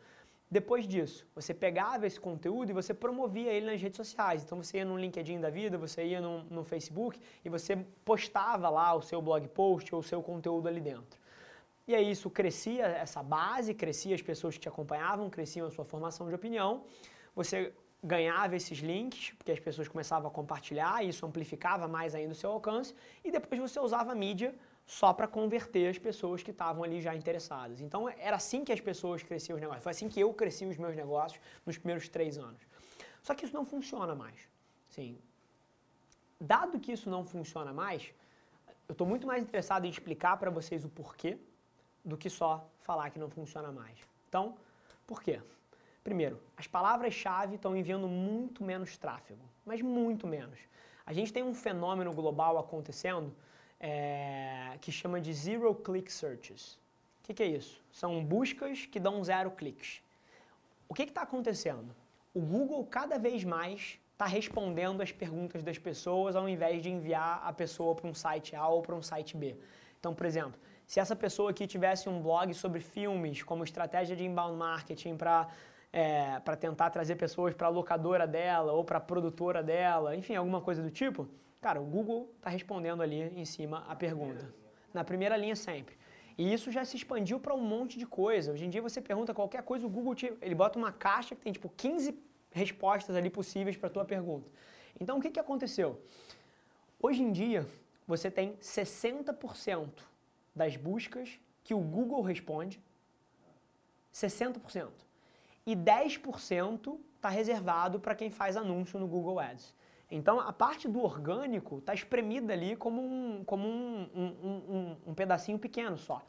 Depois 0.50 0.88
disso, 0.88 1.28
você 1.34 1.54
pegava 1.54 2.06
esse 2.06 2.20
conteúdo 2.20 2.70
e 2.70 2.74
você 2.74 2.94
promovia 2.94 3.52
ele 3.52 3.66
nas 3.66 3.82
redes 3.82 3.98
sociais. 3.98 4.44
Então 4.44 4.62
você 4.62 4.78
ia 4.78 4.86
no 4.86 4.98
LinkedIn 4.98 5.40
da 5.40 5.50
vida, 5.50 5.78
você 5.78 6.06
ia 6.06 6.22
no, 6.22 6.44
no 6.44 6.64
Facebook 6.64 7.20
e 7.44 7.50
você 7.50 7.76
postava 8.04 8.70
lá 8.70 8.94
o 8.94 9.02
seu 9.02 9.22
blog 9.22 9.48
post 9.48 9.94
ou 9.94 10.02
o 10.02 10.04
seu 10.04 10.22
conteúdo 10.22 10.68
ali 10.68 10.80
dentro. 10.80 11.20
E 11.88 11.94
aí 11.94 12.10
isso 12.10 12.30
crescia 12.30 12.86
essa 12.86 13.22
base, 13.22 13.74
crescia 13.74 14.16
as 14.16 14.22
pessoas 14.22 14.56
que 14.56 14.62
te 14.62 14.70
acompanhavam, 14.70 15.30
crescia 15.30 15.66
a 15.66 15.72
sua 15.72 15.86
formação 15.86 16.28
de 16.28 16.36
opinião. 16.36 16.84
Você 17.36 17.74
ganhava 18.04 18.56
esses 18.56 18.80
links, 18.80 19.34
porque 19.38 19.52
as 19.52 19.60
pessoas 19.60 19.88
começavam 19.88 20.28
a 20.30 20.32
compartilhar, 20.32 21.04
e 21.04 21.10
isso 21.10 21.26
amplificava 21.26 21.88
mais 21.88 22.14
ainda 22.14 22.34
o 22.34 22.36
seu 22.36 22.52
alcance, 22.52 22.94
e 23.24 23.32
depois 23.32 23.60
você 23.60 23.80
usava 23.80 24.12
a 24.12 24.16
mídia 24.16 24.54
só 24.86 25.12
para 25.14 25.28
converter 25.28 25.90
as 25.90 25.98
pessoas 25.98 26.44
que 26.44 26.52
estavam 26.52 26.84
ali 26.84 27.02
já 27.02 27.16
interessadas. 27.16 27.82
Então 27.82 28.08
era 28.10 28.36
assim 28.36 28.64
que 28.64 28.72
as 28.72 28.80
pessoas 28.80 29.24
cresciam 29.24 29.56
os 29.56 29.62
negócios. 29.62 29.84
Foi 29.84 29.92
assim 29.92 30.08
que 30.08 30.20
eu 30.20 30.34
cresci 30.34 30.66
os 30.66 30.78
meus 30.78 30.96
negócios 30.96 31.42
nos 31.66 31.78
primeiros 31.78 32.08
três 32.08 32.38
anos. 32.38 32.62
Só 33.24 33.34
que 33.34 33.46
isso 33.46 33.54
não 33.54 33.66
funciona 33.66 34.14
mais. 34.14 34.48
Sim. 34.90 35.18
Dado 36.40 36.80
que 36.80 36.92
isso 36.92 37.10
não 37.10 37.26
funciona 37.26 37.74
mais, 37.74 38.14
eu 38.88 38.92
estou 38.92 39.08
muito 39.08 39.26
mais 39.26 39.42
interessado 39.42 39.86
em 39.86 39.90
explicar 39.90 40.38
para 40.38 40.52
vocês 40.52 40.86
o 40.86 40.90
porquê 40.90 41.38
do 42.04 42.16
que 42.16 42.30
só 42.30 42.70
falar 42.82 43.10
que 43.10 43.18
não 43.18 43.30
funciona 43.30 43.72
mais. 43.72 43.98
Então, 44.30 44.56
por 45.08 45.24
quê? 45.24 45.42
Primeiro, 46.04 46.40
as 46.56 46.68
palavras-chave 46.68 47.56
estão 47.56 47.76
enviando 47.76 48.08
muito 48.08 48.64
menos 48.64 48.96
tráfego, 48.96 49.42
mas 49.66 49.82
muito 49.82 50.28
menos. 50.28 50.60
A 51.04 51.14
gente 51.14 51.34
tem 51.34 51.42
um 51.42 51.54
fenômeno 51.54 52.14
global 52.14 52.60
acontecendo 52.60 53.36
é, 53.88 54.78
que 54.82 54.92
chama 54.92 55.22
de 55.22 55.32
Zero 55.32 55.76
Click 55.76 56.12
Searches. 56.12 56.74
O 57.20 57.26
que, 57.26 57.36
que, 57.36 57.44
é 57.44 57.46
isso? 57.46 57.84
São 57.92 58.24
buscas 58.24 58.88
que 58.88 59.00
dão 59.00 59.24
zero 59.24 59.52
cliques. 59.52 60.02
O 60.90 60.94
que 60.96 61.04
está 61.04 61.22
acontecendo? 61.22 61.96
O 62.34 62.42
Google 62.42 62.84
cada 62.86 63.20
vez 63.20 63.44
mais 63.44 64.00
está 64.14 64.26
respondendo 64.26 65.02
as 65.02 65.12
perguntas 65.12 65.62
das 65.62 65.78
pessoas 65.78 66.36
ao 66.36 66.50
invés 66.50 66.82
de 66.82 66.90
enviar 66.90 67.42
a 67.44 67.54
pessoa 67.54 67.94
para 67.94 68.08
um 68.08 68.14
site 68.14 68.56
A 68.56 68.68
ou 68.68 68.82
para 68.82 68.96
um 68.96 69.04
site 69.04 69.38
B. 69.38 69.56
Então, 70.00 70.16
por 70.16 70.26
exemplo, 70.26 70.60
se 70.88 71.00
essa 71.00 71.16
pessoa 71.16 71.52
aqui 71.52 71.68
tivesse 71.68 72.10
um 72.10 72.22
blog 72.22 72.54
sobre 72.56 72.80
filmes, 72.80 73.44
como 73.44 73.64
estratégia 73.64 74.16
de 74.16 74.24
inbound 74.24 74.58
marketing 74.58 75.16
para 75.16 75.48
é, 75.94 76.40
para 76.42 76.58
tentar 76.58 76.90
trazer 76.90 77.16
pessoas 77.16 77.54
para 77.54 77.68
a 77.68 77.70
locadora 77.70 78.28
dela 78.28 78.74
ou 78.74 78.84
para 78.84 78.98
a 78.98 79.02
produtora 79.02 79.64
dela, 79.64 80.16
enfim, 80.16 80.36
alguma 80.36 80.60
coisa 80.60 80.82
do 80.84 80.92
tipo, 80.92 81.26
Cara, 81.66 81.82
o 81.82 81.84
Google 81.84 82.32
está 82.38 82.48
respondendo 82.48 83.02
ali 83.02 83.22
em 83.42 83.44
cima 83.44 83.84
a 83.88 83.96
pergunta. 83.96 84.54
Na 84.94 85.04
primeira 85.04 85.36
linha 85.36 85.56
sempre. 85.56 85.98
E 86.38 86.54
isso 86.54 86.70
já 86.70 86.86
se 86.86 86.96
expandiu 86.96 87.40
para 87.40 87.56
um 87.56 87.60
monte 87.60 87.98
de 87.98 88.06
coisa. 88.06 88.52
Hoje 88.52 88.66
em 88.66 88.70
dia 88.70 88.84
você 88.84 89.02
pergunta 89.02 89.34
qualquer 89.34 89.64
coisa, 89.64 89.84
o 89.84 89.90
Google 89.90 90.14
te, 90.14 90.32
ele 90.44 90.54
bota 90.54 90.78
uma 90.78 90.92
caixa 90.92 91.34
que 91.36 91.42
tem 91.42 91.52
tipo 91.52 91.68
15 91.76 92.20
respostas 92.52 93.16
ali 93.16 93.32
possíveis 93.32 93.76
para 93.76 93.88
a 93.88 93.90
tua 93.90 94.06
pergunta. 94.06 94.48
Então 95.00 95.18
o 95.18 95.22
que, 95.24 95.32
que 95.32 95.40
aconteceu? 95.40 96.00
Hoje 97.02 97.24
em 97.24 97.32
dia 97.32 97.68
você 98.06 98.30
tem 98.30 98.54
60% 98.58 99.90
das 100.56 100.78
buscas 100.78 101.40
que 101.64 101.74
o 101.74 101.80
Google 101.80 102.22
responde, 102.22 102.80
60%. 104.14 104.92
E 105.66 105.76
10% 105.76 107.00
está 107.16 107.30
reservado 107.30 108.00
para 108.00 108.14
quem 108.14 108.30
faz 108.30 108.56
anúncio 108.56 109.00
no 109.00 109.08
Google 109.08 109.40
Ads. 109.40 109.74
Então 110.10 110.40
a 110.40 110.54
parte 110.54 110.88
do 110.88 111.02
orgânico 111.02 111.80
está 111.80 111.94
espremida 111.94 112.54
ali 112.54 112.76
como 112.76 113.02
um, 113.02 113.44
como 113.44 113.68
um, 113.68 114.10
um, 114.14 114.50
um, 114.50 114.98
um 115.08 115.14
pedacinho 115.14 115.58
pequeno 115.58 115.98
só. 115.98 116.22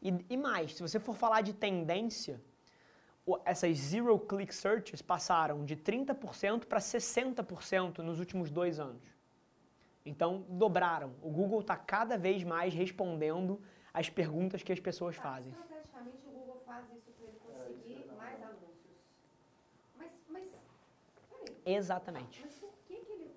E, 0.00 0.14
e, 0.30 0.36
mais, 0.36 0.74
se 0.74 0.82
você 0.82 1.00
for 1.00 1.16
falar 1.16 1.40
de 1.40 1.52
tendência, 1.52 2.40
essas 3.44 3.76
zero 3.78 4.18
click 4.18 4.54
searches 4.54 5.00
passaram 5.00 5.64
de 5.64 5.76
30% 5.76 6.66
para 6.66 6.78
60% 6.78 7.98
nos 7.98 8.20
últimos 8.20 8.50
dois 8.50 8.78
anos. 8.78 9.02
Então 10.04 10.44
dobraram. 10.48 11.14
O 11.22 11.30
Google 11.30 11.60
está 11.60 11.76
cada 11.76 12.18
vez 12.18 12.44
mais 12.44 12.74
respondendo 12.74 13.60
as 13.92 14.10
perguntas 14.10 14.62
que 14.62 14.72
as 14.72 14.80
pessoas 14.80 15.16
fazem. 15.16 15.52
Estrategicamente, 15.52 16.18
o 16.26 16.30
Google 16.32 16.62
faz 16.66 16.84
isso 16.92 17.10
para 17.12 17.26
ele 17.26 17.38
conseguir 17.38 18.12
mais 18.18 18.42
anúncios. 18.42 18.98
Mas, 19.96 20.22
mas, 20.28 20.56
peraí, 21.30 21.56
Exatamente. 21.64 22.42
mas 22.44 22.54
por 22.56 22.72
que 22.86 22.96
que 22.96 23.12
ele... 23.12 23.30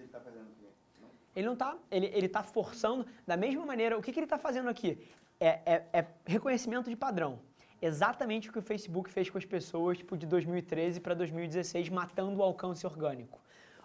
Se 0.00 0.04
ele 0.04 0.06
está 0.06 0.20
fazendo 0.20 0.48
o 0.48 0.54
quê? 0.54 0.66
Não? 1.00 1.08
Ele 1.36 1.46
não 1.46 1.52
está, 1.52 1.76
ele, 1.90 2.06
ele 2.06 2.28
tá 2.28 2.42
forçando, 2.42 3.06
da 3.26 3.36
mesma 3.36 3.66
maneira, 3.66 3.98
o 3.98 4.02
que, 4.02 4.12
que 4.12 4.18
ele 4.18 4.24
está 4.24 4.38
fazendo 4.38 4.68
aqui? 4.68 5.06
É, 5.38 5.60
é, 5.66 5.86
é 5.92 6.06
reconhecimento 6.24 6.88
de 6.88 6.96
padrão. 6.96 7.38
Exatamente 7.82 8.48
o 8.48 8.52
que 8.52 8.58
o 8.58 8.62
Facebook 8.62 9.10
fez 9.10 9.28
com 9.28 9.36
as 9.36 9.44
pessoas, 9.44 9.98
tipo, 9.98 10.16
de 10.16 10.26
2013 10.26 11.00
para 11.00 11.14
2016, 11.14 11.88
matando 11.90 12.40
o 12.40 12.42
alcance 12.42 12.86
orgânico. 12.86 13.38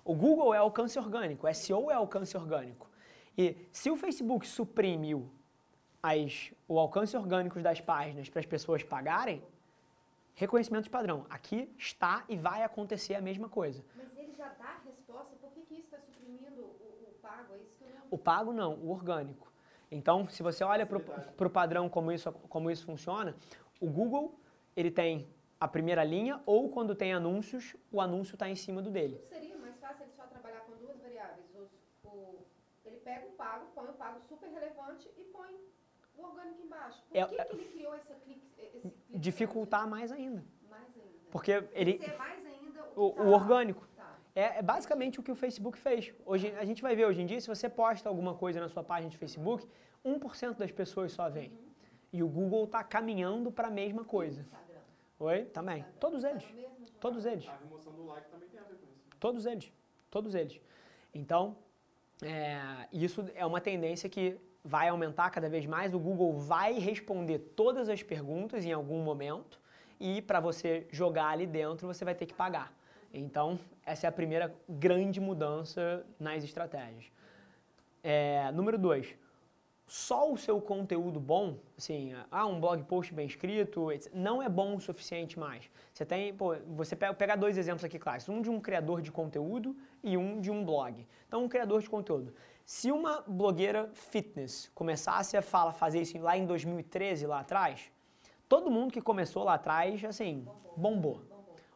O 0.03 0.13
Google 0.13 0.53
é 0.53 0.57
alcance 0.57 0.97
orgânico, 0.97 1.47
o 1.47 1.53
SEO 1.53 1.91
é 1.91 1.95
alcance 1.95 2.35
orgânico. 2.37 2.89
E 3.37 3.57
se 3.71 3.89
o 3.89 3.97
Facebook 3.97 4.47
suprimiu 4.47 5.29
as, 6.01 6.51
o 6.67 6.79
alcance 6.79 7.17
orgânico 7.17 7.59
das 7.59 7.81
páginas 7.81 8.29
para 8.29 8.39
as 8.39 8.45
pessoas 8.45 8.83
pagarem, 8.83 9.43
reconhecimento 10.35 10.83
de 10.83 10.89
padrão. 10.89 11.25
Aqui 11.29 11.73
está 11.77 12.23
e 12.29 12.37
vai 12.37 12.63
acontecer 12.63 13.15
a 13.15 13.21
mesma 13.21 13.49
coisa. 13.49 13.83
Mas 13.95 14.15
ele 14.17 14.33
já 14.33 14.49
dá 14.49 14.77
resposta, 14.85 15.35
por 15.41 15.51
que 15.51 15.61
que 15.61 15.73
isso 15.75 15.85
está 15.85 15.99
suprimindo 15.99 16.61
o, 16.61 17.09
o 17.11 17.15
pago? 17.35 17.53
É 17.53 17.57
isso 17.57 17.75
que 17.77 17.83
eu 17.83 17.89
não... 17.89 18.01
O 18.11 18.17
pago 18.17 18.53
não, 18.53 18.73
o 18.75 18.89
orgânico. 18.91 19.51
Então, 19.91 20.27
se 20.27 20.41
você 20.43 20.63
olha 20.63 20.85
para 20.85 21.47
o 21.47 21.49
padrão 21.49 21.87
como 21.89 22.11
isso, 22.11 22.31
como 22.49 22.69
isso 22.71 22.85
funciona, 22.85 23.35
o 23.79 23.87
Google 23.89 24.39
ele 24.75 24.91
tem 24.91 25.27
a 25.59 25.67
primeira 25.67 26.03
linha 26.03 26.41
ou 26.45 26.69
quando 26.69 26.95
tem 26.95 27.13
anúncios, 27.13 27.75
o 27.91 28.01
anúncio 28.01 28.35
está 28.35 28.49
em 28.49 28.55
cima 28.55 28.81
do 28.81 28.89
dele. 28.91 29.21
Seria 29.29 29.57
mais 29.57 29.77
fácil 29.79 30.03
ele 30.03 30.11
só 30.15 30.23
trabalhar 30.23 30.61
com 30.61 30.73
duas 30.83 30.99
variáveis? 30.99 31.45
Os- 31.55 31.71
o- 32.03 32.39
ele 32.83 32.97
pega 32.97 33.25
o 33.27 33.31
pago, 33.31 33.65
põe 33.73 33.85
o 33.87 33.93
pago 33.93 34.19
super 34.27 34.49
relevante 34.49 35.09
e 35.17 35.23
põe 35.25 35.55
o 36.17 36.23
orgânico 36.23 36.61
embaixo. 36.61 37.01
Por 37.07 37.17
É- 37.17 37.25
que, 37.25 37.35
que 37.45 37.55
ele 37.55 37.65
criou 37.71 37.93
essa 37.95 38.13
clique, 38.15 38.47
esse 38.57 38.79
clique 38.79 38.97
Dificultar 39.17 39.87
mais 39.87 40.11
ainda. 40.11 40.43
Mais 40.69 40.83
ainda. 40.97 41.29
Porque 41.31 41.51
ele, 41.73 41.99
Ser 41.99 42.17
mais 42.17 42.45
ainda 42.45 42.83
o, 42.83 42.91
que 42.91 42.99
o 42.99 43.11
tá- 43.11 43.21
orgânico. 43.23 43.87
É, 44.35 44.59
é 44.59 44.61
basicamente 44.61 45.19
o 45.19 45.23
que 45.23 45.31
o 45.31 45.35
Facebook 45.35 45.77
fez. 45.77 46.13
Hoje, 46.25 46.53
a 46.57 46.65
gente 46.65 46.81
vai 46.81 46.95
ver 46.95 47.05
hoje 47.05 47.21
em 47.21 47.25
dia, 47.25 47.39
se 47.39 47.47
você 47.47 47.69
posta 47.69 48.09
alguma 48.09 48.35
coisa 48.35 48.59
na 48.59 48.67
sua 48.67 48.83
página 48.83 49.09
de 49.09 49.17
Facebook, 49.17 49.65
1% 50.05 50.57
das 50.57 50.71
pessoas 50.71 51.13
só 51.13 51.29
veem. 51.29 51.51
E 52.11 52.21
o 52.21 52.27
Google 52.27 52.65
está 52.65 52.83
caminhando 52.83 53.51
para 53.51 53.69
a 53.69 53.71
mesma 53.71 54.03
coisa. 54.03 54.41
Instagram. 54.41 54.81
Oi? 55.19 55.45
Também. 55.45 55.77
Instagram. 55.77 55.99
Todos 55.99 56.23
eles. 56.23 56.43
Todos 56.99 57.25
eles. 57.25 57.47
A 57.47 57.55
remoção 57.55 57.93
do 57.93 58.05
like 58.05 58.29
também 58.29 58.49
tem 58.49 58.59
a 58.59 58.63
ver 58.63 58.75
com 58.75 58.85
isso. 58.85 59.17
Todos 59.19 59.45
eles. 59.45 59.73
Todos 60.09 60.35
eles. 60.35 60.61
Então, 61.13 61.57
é, 62.21 62.87
isso 62.91 63.25
é 63.35 63.45
uma 63.45 63.61
tendência 63.61 64.09
que 64.09 64.37
vai 64.63 64.89
aumentar 64.89 65.29
cada 65.29 65.47
vez 65.47 65.65
mais. 65.65 65.93
O 65.93 65.99
Google 65.99 66.37
vai 66.39 66.73
responder 66.73 67.39
todas 67.39 67.87
as 67.87 68.03
perguntas 68.03 68.65
em 68.65 68.73
algum 68.73 69.01
momento 69.01 69.59
e 69.99 70.21
para 70.21 70.39
você 70.39 70.87
jogar 70.91 71.27
ali 71.27 71.45
dentro 71.45 71.87
você 71.87 72.03
vai 72.03 72.15
ter 72.15 72.25
que 72.25 72.33
pagar. 72.33 72.73
Então, 73.17 73.57
essa 73.85 74.07
é 74.07 74.09
a 74.09 74.11
primeira 74.11 74.53
grande 74.67 75.19
mudança 75.21 76.05
nas 76.19 76.43
estratégias. 76.43 77.05
É, 78.03 78.51
número 78.51 78.77
dois, 78.77 79.15
só 79.87 80.31
o 80.31 80.37
seu 80.37 80.59
conteúdo 80.59 81.19
bom, 81.19 81.57
assim, 81.77 82.13
ah, 82.31 82.45
um 82.45 82.59
blog 82.59 82.83
post 82.83 83.13
bem 83.13 83.27
escrito, 83.27 83.87
não 84.13 84.41
é 84.41 84.49
bom 84.49 84.75
o 84.75 84.81
suficiente 84.81 85.39
mais. 85.39 85.69
Você 85.93 86.03
tem, 86.03 86.33
pô, 86.33 86.55
você 86.75 86.95
pega, 86.95 87.37
dois 87.37 87.57
exemplos 87.57 87.83
aqui 87.83 87.99
clássicos, 87.99 88.35
um 88.35 88.41
de 88.41 88.49
um 88.49 88.59
criador 88.59 89.01
de 89.01 89.11
conteúdo 89.11 89.75
e 90.03 90.17
um 90.17 90.41
de 90.41 90.49
um 90.51 90.65
blog. 90.65 91.07
Então, 91.27 91.43
um 91.43 91.47
criador 91.47 91.81
de 91.81 91.89
conteúdo. 91.89 92.33
Se 92.65 92.91
uma 92.91 93.23
blogueira 93.27 93.89
fitness 93.93 94.71
começasse 94.73 95.37
a 95.37 95.41
fala, 95.41 95.71
fazer 95.71 96.01
isso 96.01 96.17
lá 96.17 96.35
em 96.35 96.45
2013, 96.45 97.27
lá 97.27 97.41
atrás, 97.41 97.91
todo 98.49 98.71
mundo 98.71 98.91
que 98.91 99.01
começou 99.01 99.43
lá 99.43 99.53
atrás, 99.53 100.03
assim, 100.03 100.47
bombou. 100.75 101.21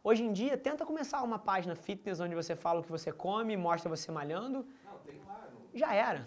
Hoje 0.03 0.23
em 0.23 0.31
dia, 0.31 0.57
tenta 0.57 0.85
começar 0.85 1.21
uma 1.23 1.37
página 1.37 1.75
fitness 1.75 2.19
onde 2.19 2.33
você 2.33 2.55
fala 2.55 2.79
o 2.79 2.83
que 2.83 2.91
você 2.91 3.11
come, 3.11 3.57
mostra 3.57 3.89
você 3.89 4.11
malhando, 4.11 4.65
Não, 4.85 4.97
tem 4.99 5.21
lá, 5.27 5.47
não, 5.53 5.77
já 5.77 5.93
era. 5.93 6.25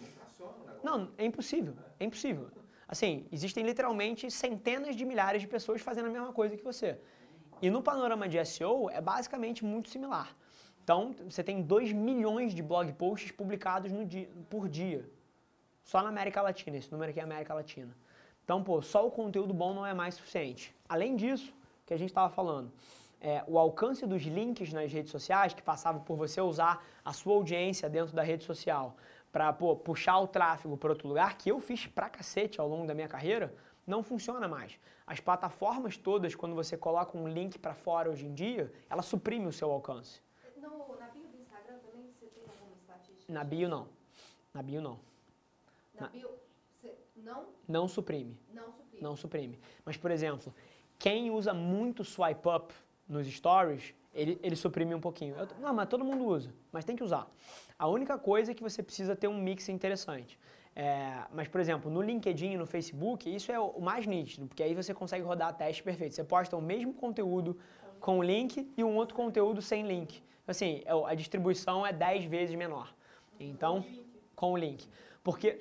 não 0.83 1.09
é 1.17 1.25
impossível. 1.25 1.75
É 1.99 2.05
impossível. 2.05 2.49
Assim, 2.87 3.27
existem 3.33 3.65
literalmente 3.65 4.31
centenas 4.31 4.95
de 4.95 5.05
milhares 5.07 5.41
de 5.41 5.49
pessoas 5.49 5.81
fazendo 5.81 6.07
a 6.07 6.11
mesma 6.11 6.33
coisa 6.33 6.57
que 6.57 6.63
você. 6.63 6.99
E 7.63 7.71
no 7.71 7.83
panorama 7.83 8.29
de 8.29 8.45
SEO 8.45 8.91
é 8.91 9.01
basicamente 9.01 9.65
muito 9.65 9.89
similar. 9.89 10.37
Então, 10.85 11.15
você 11.27 11.43
tem 11.43 11.63
2 11.63 11.93
milhões 11.93 12.53
de 12.53 12.63
blog 12.63 12.93
posts 12.95 13.31
publicados 13.31 13.91
dia, 14.07 14.29
por 14.51 14.69
dia. 14.69 15.09
Só 15.85 16.03
na 16.03 16.09
América 16.11 16.43
Latina, 16.43 16.77
esse 16.77 16.91
número 16.93 17.11
aqui 17.11 17.21
é 17.21 17.23
América 17.23 17.55
Latina. 17.55 17.97
Então, 18.45 18.63
pô, 18.63 18.83
só 18.83 19.07
o 19.07 19.11
conteúdo 19.11 19.55
bom 19.55 19.73
não 19.73 19.87
é 19.87 19.95
mais 19.95 20.17
suficiente. 20.17 20.75
Além 20.89 21.17
disso, 21.17 21.55
que 21.87 21.95
a 21.95 21.97
gente 21.97 22.11
estava 22.11 22.29
falando, 22.29 22.71
é, 23.23 23.45
o 23.47 23.57
alcance 23.57 24.05
dos 24.05 24.23
links 24.23 24.73
nas 24.73 24.93
redes 24.93 25.13
sociais, 25.13 25.55
que 25.55 25.63
passava 25.63 26.01
por 26.01 26.17
você 26.17 26.41
usar 26.41 26.85
a 27.05 27.13
sua 27.13 27.35
audiência 27.35 27.89
dentro 27.89 28.15
da 28.15 28.23
rede 28.23 28.43
social 28.43 28.97
para 29.31 29.53
puxar 29.53 30.19
o 30.19 30.27
tráfego 30.27 30.77
para 30.77 30.91
outro 30.91 31.07
lugar, 31.09 31.39
que 31.39 31.49
eu 31.51 31.61
fiz 31.61 31.87
pra 31.87 32.11
cacete 32.11 32.61
ao 32.61 32.69
longo 32.69 32.85
da 32.87 32.95
minha 32.95 33.07
carreira, 33.09 33.55
não 33.87 34.03
funciona 34.03 34.47
mais. 34.49 34.77
As 35.07 35.21
plataformas 35.21 35.97
todas, 35.97 36.35
quando 36.35 36.55
você 36.55 36.77
coloca 36.77 37.17
um 37.17 37.29
link 37.29 37.59
para 37.59 37.75
fora 37.75 38.11
hoje 38.11 38.27
em 38.27 38.35
dia, 38.35 38.73
ela 38.91 39.03
suprime 39.03 39.47
o 39.47 39.53
seu 39.53 39.71
alcance. 39.71 40.21
No, 40.61 40.97
na 40.99 41.07
bio 41.07 41.29
do 41.29 41.41
Instagram 41.41 41.79
também 41.79 42.05
você 42.13 42.27
tem 42.27 42.43
alguma 42.45 42.75
estatística? 42.77 43.33
Na 43.33 43.45
bio 43.45 43.69
não. 43.69 43.89
Na 44.53 44.63
bio 44.63 44.81
não. 44.83 44.99
Na 45.99 46.09
bio, 46.09 46.29
você 46.81 46.95
não, 47.17 47.47
Não 47.69 47.89
suprime. 47.89 48.37
não 48.53 48.73
suprime. 48.73 49.01
Não 49.03 49.17
suprime. 49.17 49.61
Mas, 49.85 49.97
por 49.97 50.11
exemplo, 50.11 50.53
quem 50.99 51.31
usa 51.31 51.55
muito 51.55 52.05
swipe 52.05 52.49
up 52.49 52.75
nos 53.13 53.27
stories, 53.29 53.95
ele, 54.15 54.39
ele 54.43 54.57
suprime 54.57 54.95
um 54.95 55.01
pouquinho. 55.01 55.35
Eu- 55.37 55.49
não, 55.61 55.73
mas 55.75 55.89
todo 55.89 56.05
mundo 56.05 56.25
usa, 56.25 56.53
mas 56.73 56.85
tem 56.85 56.97
que 56.97 57.05
usar. 57.05 57.31
A 57.79 57.87
única 57.89 58.19
coisa 58.19 58.53
é 58.53 58.55
que 58.55 58.63
você 58.63 58.83
precisa 58.83 59.15
ter 59.15 59.29
um 59.29 59.39
mix 59.39 59.69
interessante. 59.69 60.39
É, 60.75 61.25
mas, 61.33 61.49
por 61.49 61.61
exemplo, 61.61 61.91
no 61.91 62.01
LinkedIn 62.01 62.53
e 62.53 62.57
no 62.57 62.67
Facebook, 62.67 63.33
isso 63.33 63.53
é 63.53 63.59
o 63.61 63.81
mais 63.81 64.07
nítido, 64.07 64.47
porque 64.47 64.63
aí 64.63 64.75
você 64.75 64.95
consegue 64.95 65.23
rodar 65.25 65.55
teste 65.55 65.83
perfeito. 65.83 66.15
Você 66.15 66.25
posta 66.25 66.57
o 66.57 66.63
mesmo 66.63 66.95
conteúdo 66.95 67.59
com 68.01 68.23
link 68.23 68.73
e 68.77 68.83
um 68.83 68.97
outro 68.97 69.15
conteúdo 69.15 69.61
sem 69.61 69.87
link. 69.87 70.23
Assim, 70.47 70.83
é 70.85 70.93
a 71.11 71.15
distribuição 71.15 71.87
é 71.87 71.93
10 71.93 72.25
vezes 72.25 72.55
menor. 72.57 72.93
Então, 73.39 73.85
com 74.35 74.53
o 74.53 74.57
link. 74.57 74.89
Porque. 75.23 75.53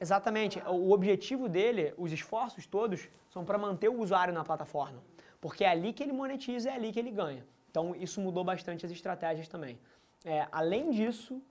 Exatamente. 0.00 0.60
O 0.66 0.92
objetivo 0.92 1.48
dele, 1.48 1.94
os 1.96 2.12
esforços 2.12 2.66
todos, 2.66 3.08
são 3.30 3.44
para 3.44 3.56
manter 3.58 3.88
o 3.88 4.00
usuário 4.00 4.32
na 4.32 4.44
plataforma. 4.44 5.02
Porque 5.42 5.64
é 5.64 5.68
ali 5.68 5.92
que 5.92 6.02
ele 6.04 6.12
monetiza, 6.12 6.70
é 6.70 6.74
ali 6.74 6.92
que 6.92 7.00
ele 7.00 7.10
ganha. 7.10 7.44
Então, 7.68 7.96
isso 7.96 8.20
mudou 8.20 8.44
bastante 8.44 8.86
as 8.86 8.92
estratégias 8.92 9.48
também. 9.48 9.76
É, 10.24 10.46
além 10.52 10.90
disso, 10.92 11.42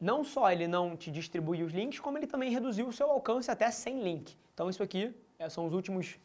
não 0.00 0.22
só 0.22 0.52
ele 0.52 0.68
não 0.68 0.96
te 0.96 1.10
distribui 1.10 1.62
os 1.64 1.72
links, 1.72 1.98
como 1.98 2.16
ele 2.16 2.28
também 2.28 2.50
reduziu 2.50 2.86
o 2.86 2.92
seu 2.92 3.10
alcance 3.10 3.50
até 3.50 3.70
sem 3.72 4.02
link. 4.02 4.36
Então, 4.54 4.70
isso 4.70 4.82
aqui 4.82 5.12
é, 5.36 5.48
são 5.48 5.66
os 5.66 5.74
últimos 5.74 6.16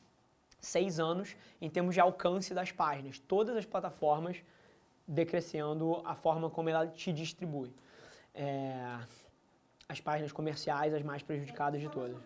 seis 0.59 0.99
anos 0.99 1.35
em 1.59 1.69
termos 1.69 1.95
de 1.95 1.99
alcance 1.99 2.53
das 2.53 2.71
páginas. 2.71 3.17
Todas 3.17 3.57
as 3.57 3.65
plataformas 3.65 4.37
decrescendo 5.07 6.03
a 6.05 6.13
forma 6.13 6.47
como 6.47 6.69
ela 6.69 6.85
te 6.85 7.11
distribui. 7.11 7.73
É, 8.35 8.99
as 9.87 9.99
páginas 9.99 10.31
comerciais, 10.31 10.93
as 10.93 11.01
mais 11.01 11.23
prejudicadas 11.23 11.81
de 11.81 11.89
todas. 11.89 12.21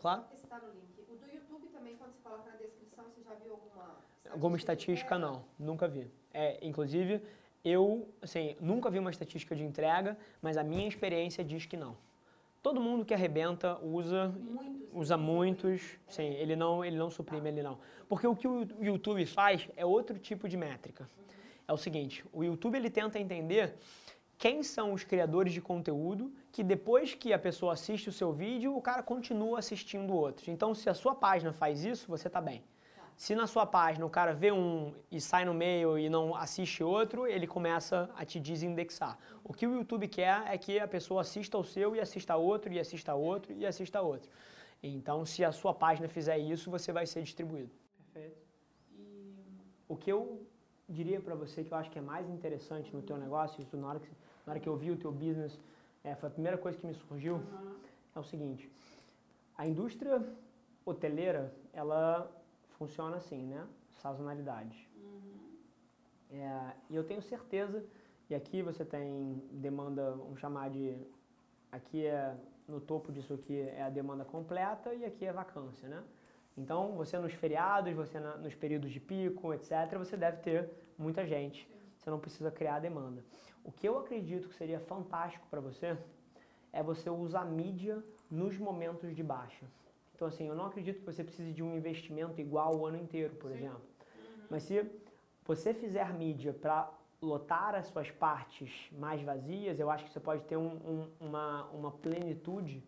Claro. 0.00 0.24
Tá 0.54 0.66
no 0.66 0.72
link. 0.72 0.94
O 1.08 1.16
do 1.16 1.26
YouTube 1.34 1.68
também, 1.68 1.96
quando 1.96 2.12
você 2.12 2.20
coloca 2.22 2.50
na 2.50 2.56
descrição, 2.56 3.04
você 3.04 3.22
já 3.22 3.34
viu 3.34 3.52
alguma 3.52 3.96
Alguma 4.30 4.56
de 4.56 4.62
estatística, 4.62 5.18
não. 5.18 5.44
Nunca 5.58 5.86
vi. 5.86 6.10
É, 6.32 6.58
inclusive, 6.66 7.20
eu, 7.64 8.08
assim, 8.22 8.56
nunca 8.60 8.90
vi 8.90 8.98
uma 8.98 9.10
estatística 9.10 9.54
de 9.54 9.62
entrega, 9.62 10.16
mas 10.40 10.56
a 10.56 10.64
minha 10.64 10.88
experiência 10.88 11.44
diz 11.44 11.66
que 11.66 11.76
não. 11.76 11.96
Todo 12.62 12.80
mundo 12.80 13.04
que 13.04 13.12
arrebenta 13.12 13.78
usa, 13.82 14.28
Muitos. 14.28 14.88
usa 14.92 15.16
muitos, 15.18 15.82
sim, 16.08 16.22
ele 16.42 16.56
não, 16.56 16.82
ele 16.82 16.96
não 16.96 17.10
suprime, 17.10 17.48
ele 17.50 17.62
não. 17.62 17.78
Porque 18.08 18.26
o 18.26 18.34
que 18.34 18.48
o 18.48 18.66
YouTube 18.80 19.24
faz 19.26 19.68
é 19.76 19.84
outro 19.84 20.18
tipo 20.18 20.48
de 20.48 20.56
métrica. 20.56 21.08
É 21.68 21.72
o 21.72 21.76
seguinte, 21.76 22.24
o 22.32 22.42
YouTube 22.42 22.76
ele 22.76 22.90
tenta 22.90 23.18
entender 23.18 23.74
quem 24.38 24.62
são 24.62 24.92
os 24.92 25.04
criadores 25.04 25.52
de 25.52 25.60
conteúdo 25.60 26.32
que 26.50 26.62
depois 26.62 27.14
que 27.14 27.32
a 27.32 27.38
pessoa 27.38 27.72
assiste 27.72 28.08
o 28.08 28.12
seu 28.12 28.32
vídeo, 28.32 28.76
o 28.76 28.82
cara 28.82 29.02
continua 29.02 29.58
assistindo 29.58 30.14
outros. 30.14 30.48
Então, 30.48 30.74
se 30.74 30.88
a 30.88 30.94
sua 30.94 31.14
página 31.14 31.52
faz 31.52 31.84
isso, 31.84 32.06
você 32.08 32.28
está 32.28 32.40
bem. 32.40 32.62
Se 33.16 33.34
na 33.34 33.46
sua 33.46 33.64
página 33.64 34.04
o 34.04 34.10
cara 34.10 34.32
vê 34.32 34.50
um 34.50 34.92
e 35.10 35.20
sai 35.20 35.44
no 35.44 35.54
meio 35.54 35.96
e 35.98 36.08
não 36.08 36.34
assiste 36.34 36.82
outro, 36.82 37.26
ele 37.26 37.46
começa 37.46 38.10
a 38.16 38.24
te 38.24 38.40
desindexar. 38.40 39.16
O 39.44 39.52
que 39.52 39.66
o 39.66 39.74
YouTube 39.74 40.08
quer 40.08 40.42
é 40.46 40.58
que 40.58 40.80
a 40.80 40.88
pessoa 40.88 41.20
assista 41.20 41.56
ao 41.56 41.62
seu 41.62 41.94
e 41.94 42.00
assista 42.00 42.36
outro, 42.36 42.72
e 42.72 42.80
assista 42.80 43.14
outro, 43.14 43.52
e 43.52 43.64
assista 43.64 44.00
outro. 44.02 44.28
Então, 44.82 45.24
se 45.24 45.44
a 45.44 45.52
sua 45.52 45.72
página 45.72 46.08
fizer 46.08 46.38
isso, 46.38 46.70
você 46.70 46.92
vai 46.92 47.06
ser 47.06 47.22
distribuído. 47.22 47.70
Perfeito. 48.12 48.36
E 48.98 49.44
O 49.88 49.96
que 49.96 50.10
eu 50.10 50.44
diria 50.88 51.20
para 51.20 51.34
você 51.34 51.64
que 51.64 51.72
eu 51.72 51.78
acho 51.78 51.90
que 51.90 51.98
é 51.98 52.02
mais 52.02 52.28
interessante 52.28 52.94
no 52.94 53.00
teu 53.00 53.16
negócio, 53.16 53.62
isso 53.62 53.76
na 53.76 53.88
hora 53.88 54.00
que, 54.00 54.10
na 54.44 54.52
hora 54.52 54.60
que 54.60 54.68
eu 54.68 54.76
vi 54.76 54.90
o 54.90 54.96
teu 54.96 55.12
business, 55.12 55.58
é, 56.02 56.14
foi 56.14 56.28
a 56.28 56.32
primeira 56.32 56.58
coisa 56.58 56.78
que 56.78 56.86
me 56.86 56.94
surgiu, 56.94 57.40
é 58.14 58.18
o 58.18 58.24
seguinte. 58.24 58.70
A 59.56 59.66
indústria 59.66 60.22
hoteleira, 60.84 61.52
ela 61.72 62.30
funciona 62.78 63.16
assim, 63.16 63.42
né? 63.42 63.66
Sazonalidade. 64.02 64.88
É, 66.30 66.72
e 66.90 66.96
eu 66.96 67.04
tenho 67.04 67.22
certeza, 67.22 67.84
e 68.28 68.34
aqui 68.34 68.62
você 68.62 68.84
tem 68.84 69.42
demanda, 69.52 70.10
vamos 70.12 70.40
chamar 70.40 70.70
de, 70.70 70.96
aqui 71.70 72.04
é, 72.04 72.36
no 72.66 72.80
topo 72.80 73.12
disso 73.12 73.34
aqui 73.34 73.58
é 73.60 73.82
a 73.82 73.90
demanda 73.90 74.24
completa 74.24 74.92
e 74.94 75.04
aqui 75.04 75.24
é 75.24 75.32
vacância, 75.32 75.88
né? 75.88 76.02
Então, 76.56 76.92
você 76.92 77.18
nos 77.18 77.32
feriados, 77.32 77.92
você 77.94 78.20
na, 78.20 78.36
nos 78.36 78.54
períodos 78.54 78.90
de 78.92 79.00
pico, 79.00 79.52
etc., 79.52 79.96
você 79.98 80.16
deve 80.16 80.38
ter 80.38 80.70
muita 80.96 81.26
gente. 81.26 81.68
Você 82.04 82.10
não 82.10 82.18
precisa 82.18 82.50
criar 82.50 82.80
demanda. 82.80 83.24
O 83.64 83.72
que 83.72 83.88
eu 83.88 83.98
acredito 83.98 84.46
que 84.46 84.54
seria 84.54 84.78
fantástico 84.78 85.46
para 85.50 85.58
você 85.58 85.96
é 86.70 86.82
você 86.82 87.08
usar 87.08 87.46
mídia 87.46 88.04
nos 88.30 88.58
momentos 88.58 89.16
de 89.16 89.22
baixa. 89.22 89.64
Então, 90.14 90.28
assim, 90.28 90.46
eu 90.46 90.54
não 90.54 90.66
acredito 90.66 90.98
que 90.98 91.06
você 91.06 91.24
precise 91.24 91.50
de 91.50 91.62
um 91.62 91.74
investimento 91.74 92.38
igual 92.42 92.76
o 92.76 92.84
ano 92.84 92.98
inteiro, 92.98 93.34
por 93.36 93.50
Sim. 93.50 93.56
exemplo. 93.56 93.80
Uhum. 94.16 94.44
Mas 94.50 94.64
se 94.64 94.86
você 95.46 95.72
fizer 95.72 96.12
mídia 96.12 96.52
para 96.52 96.92
lotar 97.22 97.74
as 97.74 97.86
suas 97.86 98.10
partes 98.10 98.90
mais 98.92 99.22
vazias, 99.22 99.80
eu 99.80 99.90
acho 99.90 100.04
que 100.04 100.10
você 100.10 100.20
pode 100.20 100.42
ter 100.44 100.58
um, 100.58 100.74
um, 100.76 101.10
uma, 101.18 101.64
uma 101.70 101.90
plenitude 101.90 102.84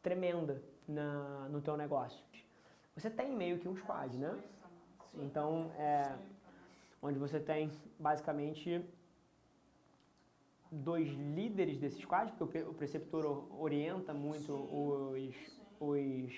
tremenda 0.00 0.62
na, 0.88 1.46
no 1.50 1.60
teu 1.60 1.76
negócio. 1.76 2.24
Você 2.96 3.10
tem 3.10 3.36
meio 3.36 3.58
que 3.58 3.68
um 3.68 3.76
squad, 3.76 4.16
né? 4.16 4.34
Então, 5.14 5.70
é, 5.76 6.16
onde 7.00 7.18
você 7.18 7.38
tem 7.40 7.70
basicamente 7.98 8.84
dois 10.70 11.08
líderes 11.08 11.78
desse 11.78 12.00
squad, 12.00 12.32
porque 12.38 12.58
o 12.62 12.74
preceptor 12.74 13.46
orienta 13.60 14.12
muito 14.12 14.52
os, 14.52 15.34
os, 15.80 16.34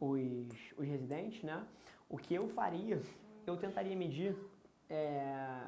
os, 0.00 0.50
os 0.76 0.86
residentes, 0.86 1.42
né? 1.42 1.64
O 2.08 2.16
que 2.16 2.34
eu 2.34 2.48
faria, 2.48 3.00
eu 3.46 3.56
tentaria 3.56 3.96
medir 3.96 4.36
é, 4.88 5.60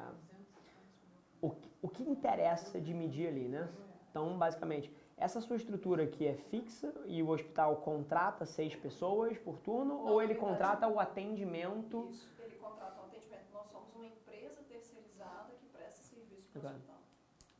o, 1.41 1.51
o 1.81 1.89
que 1.89 2.03
interessa 2.03 2.79
de 2.79 2.93
medir 2.93 3.27
ali, 3.27 3.47
né? 3.47 3.69
Então, 4.09 4.37
basicamente, 4.37 4.91
essa 5.15 5.41
sua 5.41 5.55
estrutura 5.55 6.03
aqui 6.03 6.27
é 6.27 6.33
fixa 6.35 6.93
e 7.05 7.23
o 7.23 7.29
hospital 7.29 7.77
contrata 7.77 8.45
seis 8.45 8.75
pessoas 8.75 9.37
por 9.39 9.57
turno 9.59 9.95
Não, 9.95 10.05
ou 10.05 10.21
ele 10.21 10.33
verdade, 10.33 10.53
contrata 10.53 10.87
o 10.87 10.99
atendimento? 10.99 12.07
Isso, 12.11 12.29
ele 12.43 12.55
contrata 12.55 13.01
o 13.01 13.05
atendimento. 13.05 13.45
Nós 13.53 13.67
somos 13.71 13.93
uma 13.95 14.05
empresa 14.05 14.61
terceirizada 14.69 15.53
que 15.59 15.65
presta 15.67 16.03
serviço 16.03 16.25
para 16.25 16.25
o 16.31 16.31
hospital. 16.33 16.46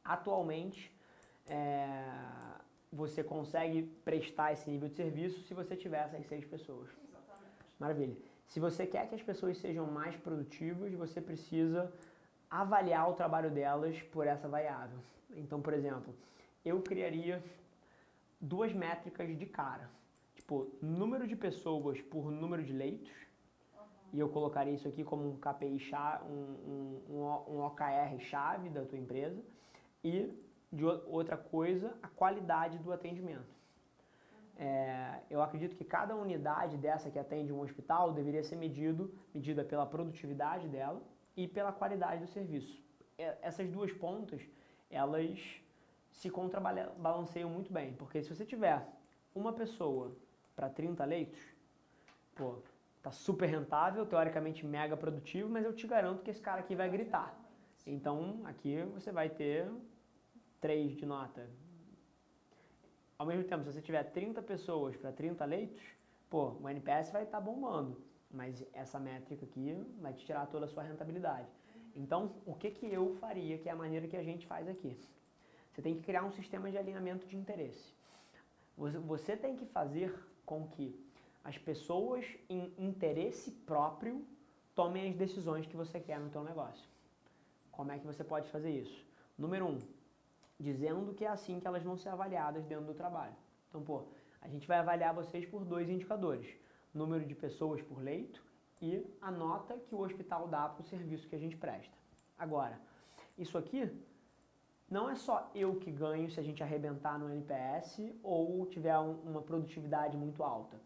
Atualmente, 0.03 0.91
é, 1.47 2.03
você 2.91 3.23
consegue 3.23 3.83
prestar 4.03 4.53
esse 4.53 4.69
nível 4.69 4.89
de 4.89 4.95
serviço 4.95 5.41
se 5.43 5.53
você 5.53 5.75
tiver 5.75 6.05
essas 6.05 6.25
seis 6.27 6.45
pessoas. 6.45 6.89
Exatamente. 6.89 7.53
Maravilha. 7.79 8.17
Se 8.47 8.59
você 8.59 8.85
quer 8.85 9.07
que 9.09 9.15
as 9.15 9.21
pessoas 9.21 9.57
sejam 9.57 9.85
mais 9.85 10.15
produtivas, 10.15 10.93
você 10.93 11.19
precisa 11.19 11.91
avaliar 12.49 13.09
o 13.09 13.13
trabalho 13.13 13.51
delas 13.51 14.01
por 14.03 14.25
essa 14.25 14.47
variável. 14.47 14.99
Então, 15.31 15.61
por 15.61 15.73
exemplo, 15.73 16.15
eu 16.63 16.81
criaria 16.81 17.43
duas 18.39 18.71
métricas 18.73 19.37
de 19.37 19.45
cara. 19.45 19.89
Tipo, 20.35 20.71
número 20.81 21.27
de 21.27 21.35
pessoas 21.35 21.99
por 21.99 22.31
número 22.31 22.63
de 22.63 22.71
leitos. 22.71 23.11
E 24.13 24.19
eu 24.19 24.29
colocaria 24.29 24.73
isso 24.73 24.87
aqui 24.87 25.03
como 25.03 25.27
um 25.27 25.37
KPI, 25.37 25.79
chave, 25.79 26.23
um, 26.25 27.01
um, 27.09 27.55
um 27.55 27.65
OKR 27.65 28.19
chave 28.19 28.69
da 28.69 28.85
tua 28.85 28.97
empresa. 28.97 29.41
E, 30.03 30.31
de 30.71 30.85
outra 30.85 31.37
coisa, 31.37 31.95
a 32.01 32.07
qualidade 32.07 32.77
do 32.79 32.91
atendimento. 32.91 33.57
É, 34.59 35.19
eu 35.29 35.41
acredito 35.41 35.75
que 35.75 35.83
cada 35.85 36.15
unidade 36.15 36.77
dessa 36.77 37.11
que 37.11 37.19
atende 37.19 37.53
um 37.53 37.61
hospital 37.61 38.11
deveria 38.11 38.43
ser 38.43 38.55
medido, 38.55 39.13
medida 39.33 39.63
pela 39.63 39.85
produtividade 39.85 40.67
dela 40.67 41.01
e 41.35 41.47
pela 41.47 41.71
qualidade 41.71 42.21
do 42.21 42.27
serviço. 42.27 42.81
É, 43.17 43.37
essas 43.41 43.69
duas 43.69 43.91
pontas, 43.93 44.41
elas 44.89 45.61
se 46.11 46.29
contrabalanceiam 46.29 47.49
muito 47.49 47.71
bem, 47.71 47.93
porque 47.93 48.23
se 48.23 48.33
você 48.33 48.43
tiver 48.43 48.83
uma 49.35 49.53
pessoa 49.53 50.15
para 50.55 50.67
30 50.67 51.05
leitos, 51.05 51.39
pô, 52.35 52.57
tá 53.07 53.11
super 53.11 53.47
rentável, 53.47 54.05
teoricamente 54.05 54.65
mega 54.65 54.97
produtivo, 54.97 55.49
mas 55.49 55.63
eu 55.63 55.73
te 55.73 55.87
garanto 55.87 56.23
que 56.23 56.31
esse 56.31 56.41
cara 56.41 56.59
aqui 56.59 56.75
vai 56.75 56.89
gritar. 56.89 57.33
Então, 57.85 58.41
aqui 58.43 58.83
você 58.93 59.11
vai 59.11 59.29
ter 59.29 59.71
3 60.59 60.95
de 60.95 61.05
nota, 61.05 61.49
ao 63.17 63.25
mesmo 63.25 63.45
tempo, 63.45 63.63
se 63.63 63.71
você 63.71 63.81
tiver 63.81 64.03
30 64.03 64.43
pessoas 64.43 64.95
para 64.95 65.11
30 65.11 65.43
leitos, 65.45 65.81
pô, 66.29 66.49
o 66.61 66.69
NPS 66.69 67.11
vai 67.11 67.23
estar 67.23 67.39
tá 67.39 67.43
bombando, 67.43 67.99
mas 68.29 68.63
essa 68.73 68.99
métrica 68.99 69.43
aqui 69.43 69.75
vai 69.99 70.13
te 70.13 70.23
tirar 70.25 70.45
toda 70.45 70.65
a 70.65 70.67
sua 70.67 70.83
rentabilidade. 70.83 71.47
Então, 71.95 72.35
o 72.45 72.53
que, 72.53 72.69
que 72.69 72.85
eu 72.85 73.15
faria, 73.15 73.57
que 73.57 73.69
é 73.69 73.71
a 73.71 73.75
maneira 73.75 74.07
que 74.07 74.15
a 74.15 74.21
gente 74.21 74.45
faz 74.45 74.67
aqui? 74.67 74.95
Você 75.71 75.81
tem 75.81 75.95
que 75.95 76.03
criar 76.03 76.23
um 76.23 76.31
sistema 76.31 76.69
de 76.69 76.77
alinhamento 76.77 77.25
de 77.25 77.35
interesse. 77.35 77.95
Você 78.75 79.35
tem 79.35 79.55
que 79.55 79.65
fazer 79.65 80.13
com 80.45 80.67
que 80.67 81.06
as 81.47 81.57
pessoas 81.57 82.25
em 82.49 82.73
interesse 82.77 83.51
próprio 83.51 84.21
tomem 84.75 85.09
as 85.09 85.15
decisões 85.15 85.65
que 85.65 85.77
você 85.77 85.97
quer 85.97 86.19
no 86.19 86.29
seu 86.29 86.43
negócio. 86.43 86.85
Como 87.71 87.89
é 87.89 87.97
que 87.97 88.05
você 88.05 88.21
pode 88.21 88.49
fazer 88.49 88.71
isso? 88.71 89.05
Número 89.37 89.65
um, 89.65 89.79
dizendo 90.59 91.13
que 91.13 91.23
é 91.23 91.29
assim 91.29 91.57
que 91.61 91.65
elas 91.65 91.81
vão 91.81 91.95
ser 91.95 92.09
avaliadas 92.09 92.65
dentro 92.65 92.83
do 92.83 92.93
trabalho. 92.93 93.33
Então, 93.69 93.81
pô, 93.81 94.03
a 94.41 94.49
gente 94.49 94.67
vai 94.67 94.79
avaliar 94.79 95.13
vocês 95.13 95.45
por 95.45 95.63
dois 95.63 95.89
indicadores: 95.89 96.53
número 96.93 97.25
de 97.25 97.33
pessoas 97.33 97.81
por 97.81 98.03
leito 98.03 98.43
e 98.81 99.05
a 99.21 99.31
nota 99.31 99.77
que 99.77 99.95
o 99.95 100.01
hospital 100.01 100.49
dá 100.49 100.67
para 100.67 100.81
o 100.81 100.85
serviço 100.85 101.29
que 101.29 101.35
a 101.37 101.39
gente 101.39 101.55
presta. 101.55 101.97
Agora, 102.37 102.77
isso 103.37 103.57
aqui 103.57 103.89
não 104.89 105.09
é 105.09 105.15
só 105.15 105.49
eu 105.55 105.75
que 105.75 105.91
ganho 105.91 106.29
se 106.29 106.41
a 106.41 106.43
gente 106.43 106.61
arrebentar 106.61 107.17
no 107.17 107.29
NPS 107.29 108.01
ou 108.21 108.65
tiver 108.65 108.99
um, 108.99 109.13
uma 109.21 109.41
produtividade 109.41 110.17
muito 110.17 110.43
alta. 110.43 110.77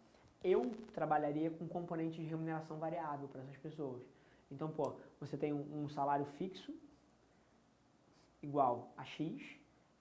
Eu 0.44 0.72
trabalharia 0.94 1.52
com 1.52 1.68
componente 1.68 2.20
de 2.22 2.28
remuneração 2.28 2.78
variável 2.78 3.28
para 3.28 3.42
essas 3.42 3.58
pessoas. 3.58 4.02
Então, 4.52 4.70
pô, 4.70 4.94
você 5.20 5.38
tem 5.38 5.54
um, 5.54 5.88
salário 5.88 6.26
fixo 6.38 6.74
igual 8.42 8.92
a 8.98 9.06
X 9.06 9.42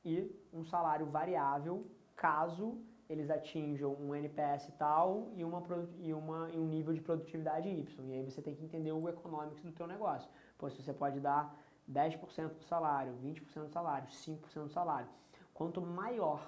e 0.05 0.31
um 0.53 0.65
salário 0.65 1.07
variável 1.07 1.87
caso 2.17 2.79
eles 3.09 3.29
atinjam 3.29 3.95
um 3.95 4.15
NPS 4.15 4.73
tal 4.79 5.31
e, 5.35 5.45
uma, 5.45 5.63
e, 5.99 6.13
uma, 6.15 6.49
e 6.51 6.59
um 6.59 6.67
nível 6.67 6.95
de 6.95 7.01
produtividade 7.01 7.69
Y. 7.69 8.09
E 8.09 8.15
aí 8.15 8.23
você 8.23 8.41
tem 8.41 8.55
que 8.55 8.65
entender 8.65 8.93
o 8.93 9.09
econômico 9.09 9.61
do 9.61 9.73
teu 9.73 9.87
negócio. 9.87 10.29
Pois 10.57 10.75
você 10.75 10.93
pode 10.93 11.21
dar 11.21 11.55
10% 11.91 12.55
do 12.55 12.65
salário, 12.65 13.13
20% 13.23 13.65
do 13.65 13.69
salário, 13.69 14.09
5% 14.09 14.65
do 14.65 14.69
salário. 14.69 15.09
Quanto 15.53 15.81
maior, 15.81 16.47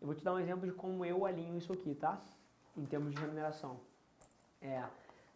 eu 0.00 0.06
vou 0.06 0.14
te 0.14 0.24
dar 0.24 0.34
um 0.34 0.38
exemplo 0.38 0.66
de 0.66 0.72
como 0.72 1.04
eu 1.04 1.24
alinho 1.24 1.56
isso 1.56 1.72
aqui, 1.72 1.94
tá? 1.94 2.20
Em 2.76 2.84
termos 2.84 3.14
de 3.14 3.20
remuneração. 3.20 3.78
É, 4.60 4.82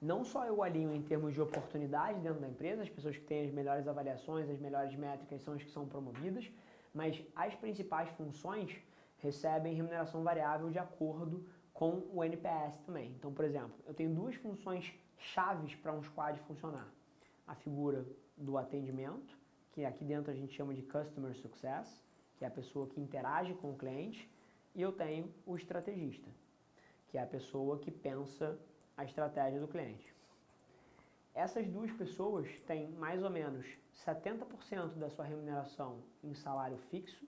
não 0.01 0.25
só 0.25 0.45
eu 0.45 0.63
alinho 0.63 0.95
em 0.95 1.03
termos 1.03 1.35
de 1.35 1.41
oportunidade 1.41 2.21
dentro 2.21 2.41
da 2.41 2.49
empresa, 2.49 2.83
as 2.83 2.89
pessoas 2.89 3.17
que 3.17 3.25
têm 3.25 3.47
as 3.47 3.53
melhores 3.53 3.87
avaliações, 3.87 4.49
as 4.49 4.59
melhores 4.59 4.95
métricas 4.95 5.43
são 5.43 5.55
as 5.55 5.63
que 5.63 5.71
são 5.71 5.87
promovidas, 5.87 6.51
mas 6.95 7.21
as 7.35 7.55
principais 7.55 8.09
funções 8.11 8.77
recebem 9.19 9.75
remuneração 9.75 10.23
variável 10.23 10.71
de 10.71 10.79
acordo 10.79 11.45
com 11.73 12.03
o 12.13 12.23
NPS 12.25 12.79
também. 12.87 13.11
Então, 13.11 13.33
por 13.33 13.45
exemplo, 13.45 13.75
eu 13.87 13.95
tenho 13.95 14.15
duas 14.15 14.35
funções 14.37 14.93
chaves 15.17 15.75
para 15.75 15.93
um 15.93 16.03
squad 16.03 16.39
funcionar. 16.41 16.89
A 17.47 17.55
figura 17.55 18.07
do 18.37 18.57
atendimento, 18.57 19.37
que 19.73 19.85
aqui 19.85 20.05
dentro 20.05 20.31
a 20.31 20.35
gente 20.35 20.55
chama 20.55 20.75
de 20.75 20.83
Customer 20.83 21.35
Success, 21.37 22.03
que 22.37 22.45
é 22.45 22.49
a 22.49 22.51
pessoa 22.51 22.87
que 22.87 23.01
interage 23.01 23.53
com 23.55 23.73
o 23.73 23.77
cliente, 23.77 24.31
e 24.75 24.83
eu 24.83 24.93
tenho 24.93 25.33
o 25.45 25.57
estrategista, 25.57 26.29
que 27.09 27.19
é 27.19 27.23
a 27.23 27.27
pessoa 27.27 27.79
que 27.79 27.91
pensa 27.91 28.59
a 28.97 29.05
estratégia 29.05 29.61
do 29.61 29.69
cliente. 29.69 30.15
Essas 31.35 31.69
duas 31.69 31.91
pessoas 31.93 32.49
têm 32.61 32.91
mais 32.93 33.23
ou 33.23 33.31
menos 33.31 33.67
70% 34.05 34.95
da 34.95 35.09
sua 35.09 35.25
remuneração 35.25 36.01
em 36.23 36.35
salário 36.35 36.79
fixo 36.91 37.27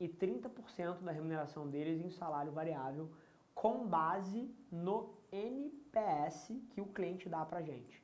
e 0.00 0.08
30% 0.08 1.00
da 1.00 1.12
remuneração 1.12 1.68
deles 1.68 2.04
em 2.04 2.10
salário 2.10 2.52
variável, 2.52 3.10
com 3.54 3.86
base 3.86 4.50
no 4.70 5.14
NPS 5.32 6.52
que 6.70 6.80
o 6.80 6.86
cliente 6.86 7.28
dá 7.28 7.44
para 7.44 7.62
gente. 7.62 8.02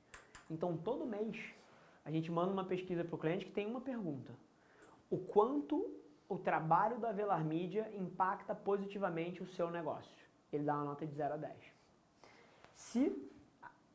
Então, 0.50 0.76
todo 0.76 1.06
mês, 1.06 1.36
a 2.04 2.10
gente 2.10 2.30
manda 2.30 2.52
uma 2.52 2.64
pesquisa 2.64 3.04
para 3.04 3.14
o 3.14 3.18
cliente 3.18 3.46
que 3.46 3.52
tem 3.52 3.66
uma 3.66 3.80
pergunta: 3.80 4.34
o 5.10 5.18
quanto 5.18 5.94
o 6.28 6.38
trabalho 6.38 6.98
da 6.98 7.12
Velar 7.12 7.44
Mídia 7.44 7.90
impacta 7.94 8.54
positivamente 8.54 9.42
o 9.42 9.46
seu 9.46 9.70
negócio? 9.70 10.21
Ele 10.52 10.64
dá 10.64 10.74
uma 10.74 10.84
nota 10.84 11.06
de 11.06 11.14
0 11.14 11.34
a 11.34 11.36
10. 11.36 11.56
Se 12.74 13.30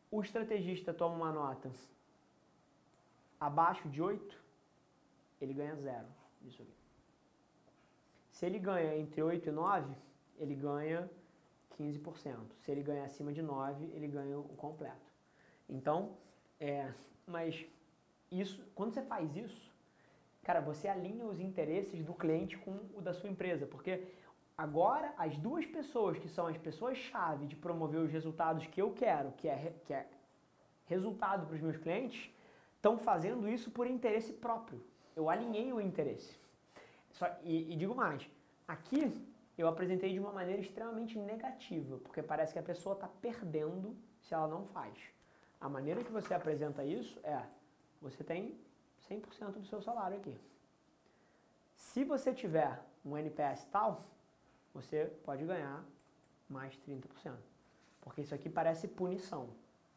o 0.10 0.22
estrategista 0.22 0.94
toma 0.94 1.16
uma 1.16 1.32
nota 1.32 1.72
abaixo 3.40 3.88
de 3.90 4.02
8, 4.02 4.38
ele 5.40 5.54
ganha 5.54 5.76
zero 5.76 6.08
disso 6.42 6.62
aqui. 6.62 6.74
Se 8.32 8.46
ele 8.46 8.60
ganha 8.60 8.98
entre 8.98 9.22
8 9.22 9.50
e 9.50 9.52
9, 9.52 9.96
ele 10.38 10.56
ganha 10.56 11.10
15%. 11.78 12.38
Se 12.60 12.72
ele 12.72 12.82
ganha 12.82 13.06
acima 13.06 13.32
de 13.32 13.42
9, 13.42 13.86
ele 13.94 14.08
ganha 14.08 14.38
o 14.38 14.56
completo. 14.56 15.12
Então, 15.70 16.16
é, 16.60 16.92
mas 17.26 17.66
isso, 18.32 18.64
quando 18.74 18.94
você 18.94 19.02
faz 19.02 19.36
isso, 19.36 19.72
cara, 20.44 20.62
você 20.62 20.88
alinha 20.88 21.26
os 21.26 21.40
interesses 21.40 22.04
do 22.04 22.14
cliente 22.14 22.58
com 22.58 22.80
o 22.96 23.02
da 23.02 23.14
sua 23.14 23.30
empresa, 23.30 23.66
porque 23.66 24.08
agora 24.58 25.14
as 25.18 25.38
duas 25.38 25.66
pessoas 25.66 26.18
que 26.18 26.28
são 26.28 26.48
as 26.48 26.58
pessoas-chave 26.58 27.46
de 27.46 27.56
promover 27.56 28.02
os 28.02 28.12
resultados 28.12 28.66
que 28.66 28.82
eu 28.82 28.92
quero, 28.92 29.32
que 29.34 29.48
é, 29.48 29.74
que 29.86 29.94
é 29.94 30.08
resultado 30.86 31.46
para 31.46 31.56
os 31.56 31.62
meus 31.62 31.78
clientes, 31.78 32.32
estão 32.76 32.98
fazendo 32.98 33.48
isso 33.48 33.70
por 33.70 33.86
interesse 33.86 34.34
próprio. 34.34 34.84
Eu 35.16 35.30
alinhei 35.30 35.72
o 35.72 35.80
interesse. 35.80 36.36
Só, 37.12 37.28
e, 37.44 37.74
e 37.74 37.76
digo 37.76 37.94
mais, 37.94 38.28
aqui 38.68 39.14
eu 39.58 39.68
apresentei 39.68 40.14
de 40.14 40.20
uma 40.20 40.32
maneira 40.32 40.62
extremamente 40.62 41.18
negativa, 41.18 41.98
porque 41.98 42.22
parece 42.22 42.54
que 42.54 42.60
a 42.60 42.64
pessoa 42.64 42.94
está 42.94 43.08
perdendo 43.08 43.96
se 44.22 44.34
ela 44.34 44.48
não 44.48 44.66
faz. 44.68 44.98
A 45.60 45.68
maneira 45.68 46.04
que 46.04 46.12
você 46.12 46.34
apresenta 46.34 46.84
isso 46.84 47.20
é, 47.24 47.42
você 48.02 48.24
tem 48.24 48.56
100% 49.10 49.54
do 49.54 49.66
seu 49.66 49.82
salário 49.82 50.18
aqui. 50.18 50.36
Se 51.76 52.04
você 52.04 52.34
tiver 52.34 52.80
um 53.04 53.18
NPS 53.18 53.66
tal, 53.72 54.06
você 54.78 55.06
pode 55.24 55.44
ganhar 55.44 55.84
mais 56.48 56.78
30%. 56.88 57.34
Porque 58.00 58.22
isso 58.22 58.36
aqui 58.36 58.48
parece 58.48 58.88
punição. 58.88 59.50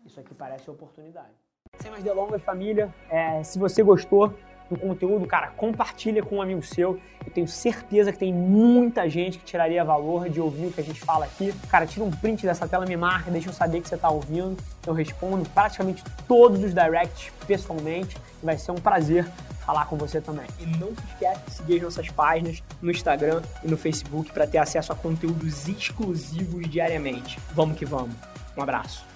Isso 0.07 0.19
aqui 0.19 0.35
parece 0.35 0.71
oportunidade. 0.71 1.35
Sem 1.79 1.91
mais 1.91 2.03
delongas, 2.03 2.43
família, 2.43 2.93
é, 3.11 3.43
se 3.43 3.59
você 3.59 3.83
gostou, 3.83 4.35
do 4.71 4.79
conteúdo, 4.79 5.27
cara, 5.27 5.49
compartilha 5.49 6.23
com 6.23 6.37
um 6.37 6.43
amigo 6.43 6.63
seu. 6.63 7.01
Eu 7.27 7.33
tenho 7.33 7.49
certeza 7.49 8.13
que 8.13 8.19
tem 8.19 8.33
muita 8.33 9.09
gente 9.11 9.39
que 9.39 9.45
tiraria 9.45 9.85
valor 9.85 10.29
de 10.29 10.41
ouvir 10.41 10.67
o 10.67 10.73
que 10.73 10.81
a 10.81 10.85
gente 10.85 11.01
fala 11.01 11.25
aqui. 11.25 11.53
Cara, 11.69 11.87
tira 11.87 12.05
um 12.05 12.11
print 12.11 12.47
dessa 12.47 12.69
tela, 12.69 12.87
me 12.87 12.97
marca, 12.97 13.31
deixa 13.31 13.49
eu 13.49 13.53
saber 13.53 13.81
que 13.81 13.89
você 13.89 13.97
está 13.97 14.09
ouvindo. 14.09 14.57
Eu 14.87 14.95
respondo 14.95 15.49
praticamente 15.51 16.05
todos 16.29 16.63
os 16.63 16.73
directs 16.73 17.33
pessoalmente. 17.47 18.17
Vai 18.43 18.57
ser 18.57 18.71
um 18.71 18.77
prazer 18.77 19.27
falar 19.67 19.87
com 19.87 19.97
você 19.97 20.21
também. 20.21 20.47
E 20.61 20.67
não 20.67 20.89
se 20.89 21.05
esquece 21.13 21.41
de 21.47 21.53
seguir 21.53 21.77
as 21.77 21.83
nossas 21.83 22.09
páginas 22.09 22.63
no 22.81 22.91
Instagram 22.91 23.43
e 23.63 23.69
no 23.69 23.77
Facebook 23.77 24.33
para 24.33 24.47
ter 24.47 24.59
acesso 24.59 24.93
a 24.93 24.97
conteúdos 24.97 25.69
exclusivos 25.69 26.69
diariamente. 26.71 27.39
Vamos 27.53 27.77
que 27.77 27.85
vamos. 27.85 28.15
Um 28.57 28.63
abraço. 28.63 29.10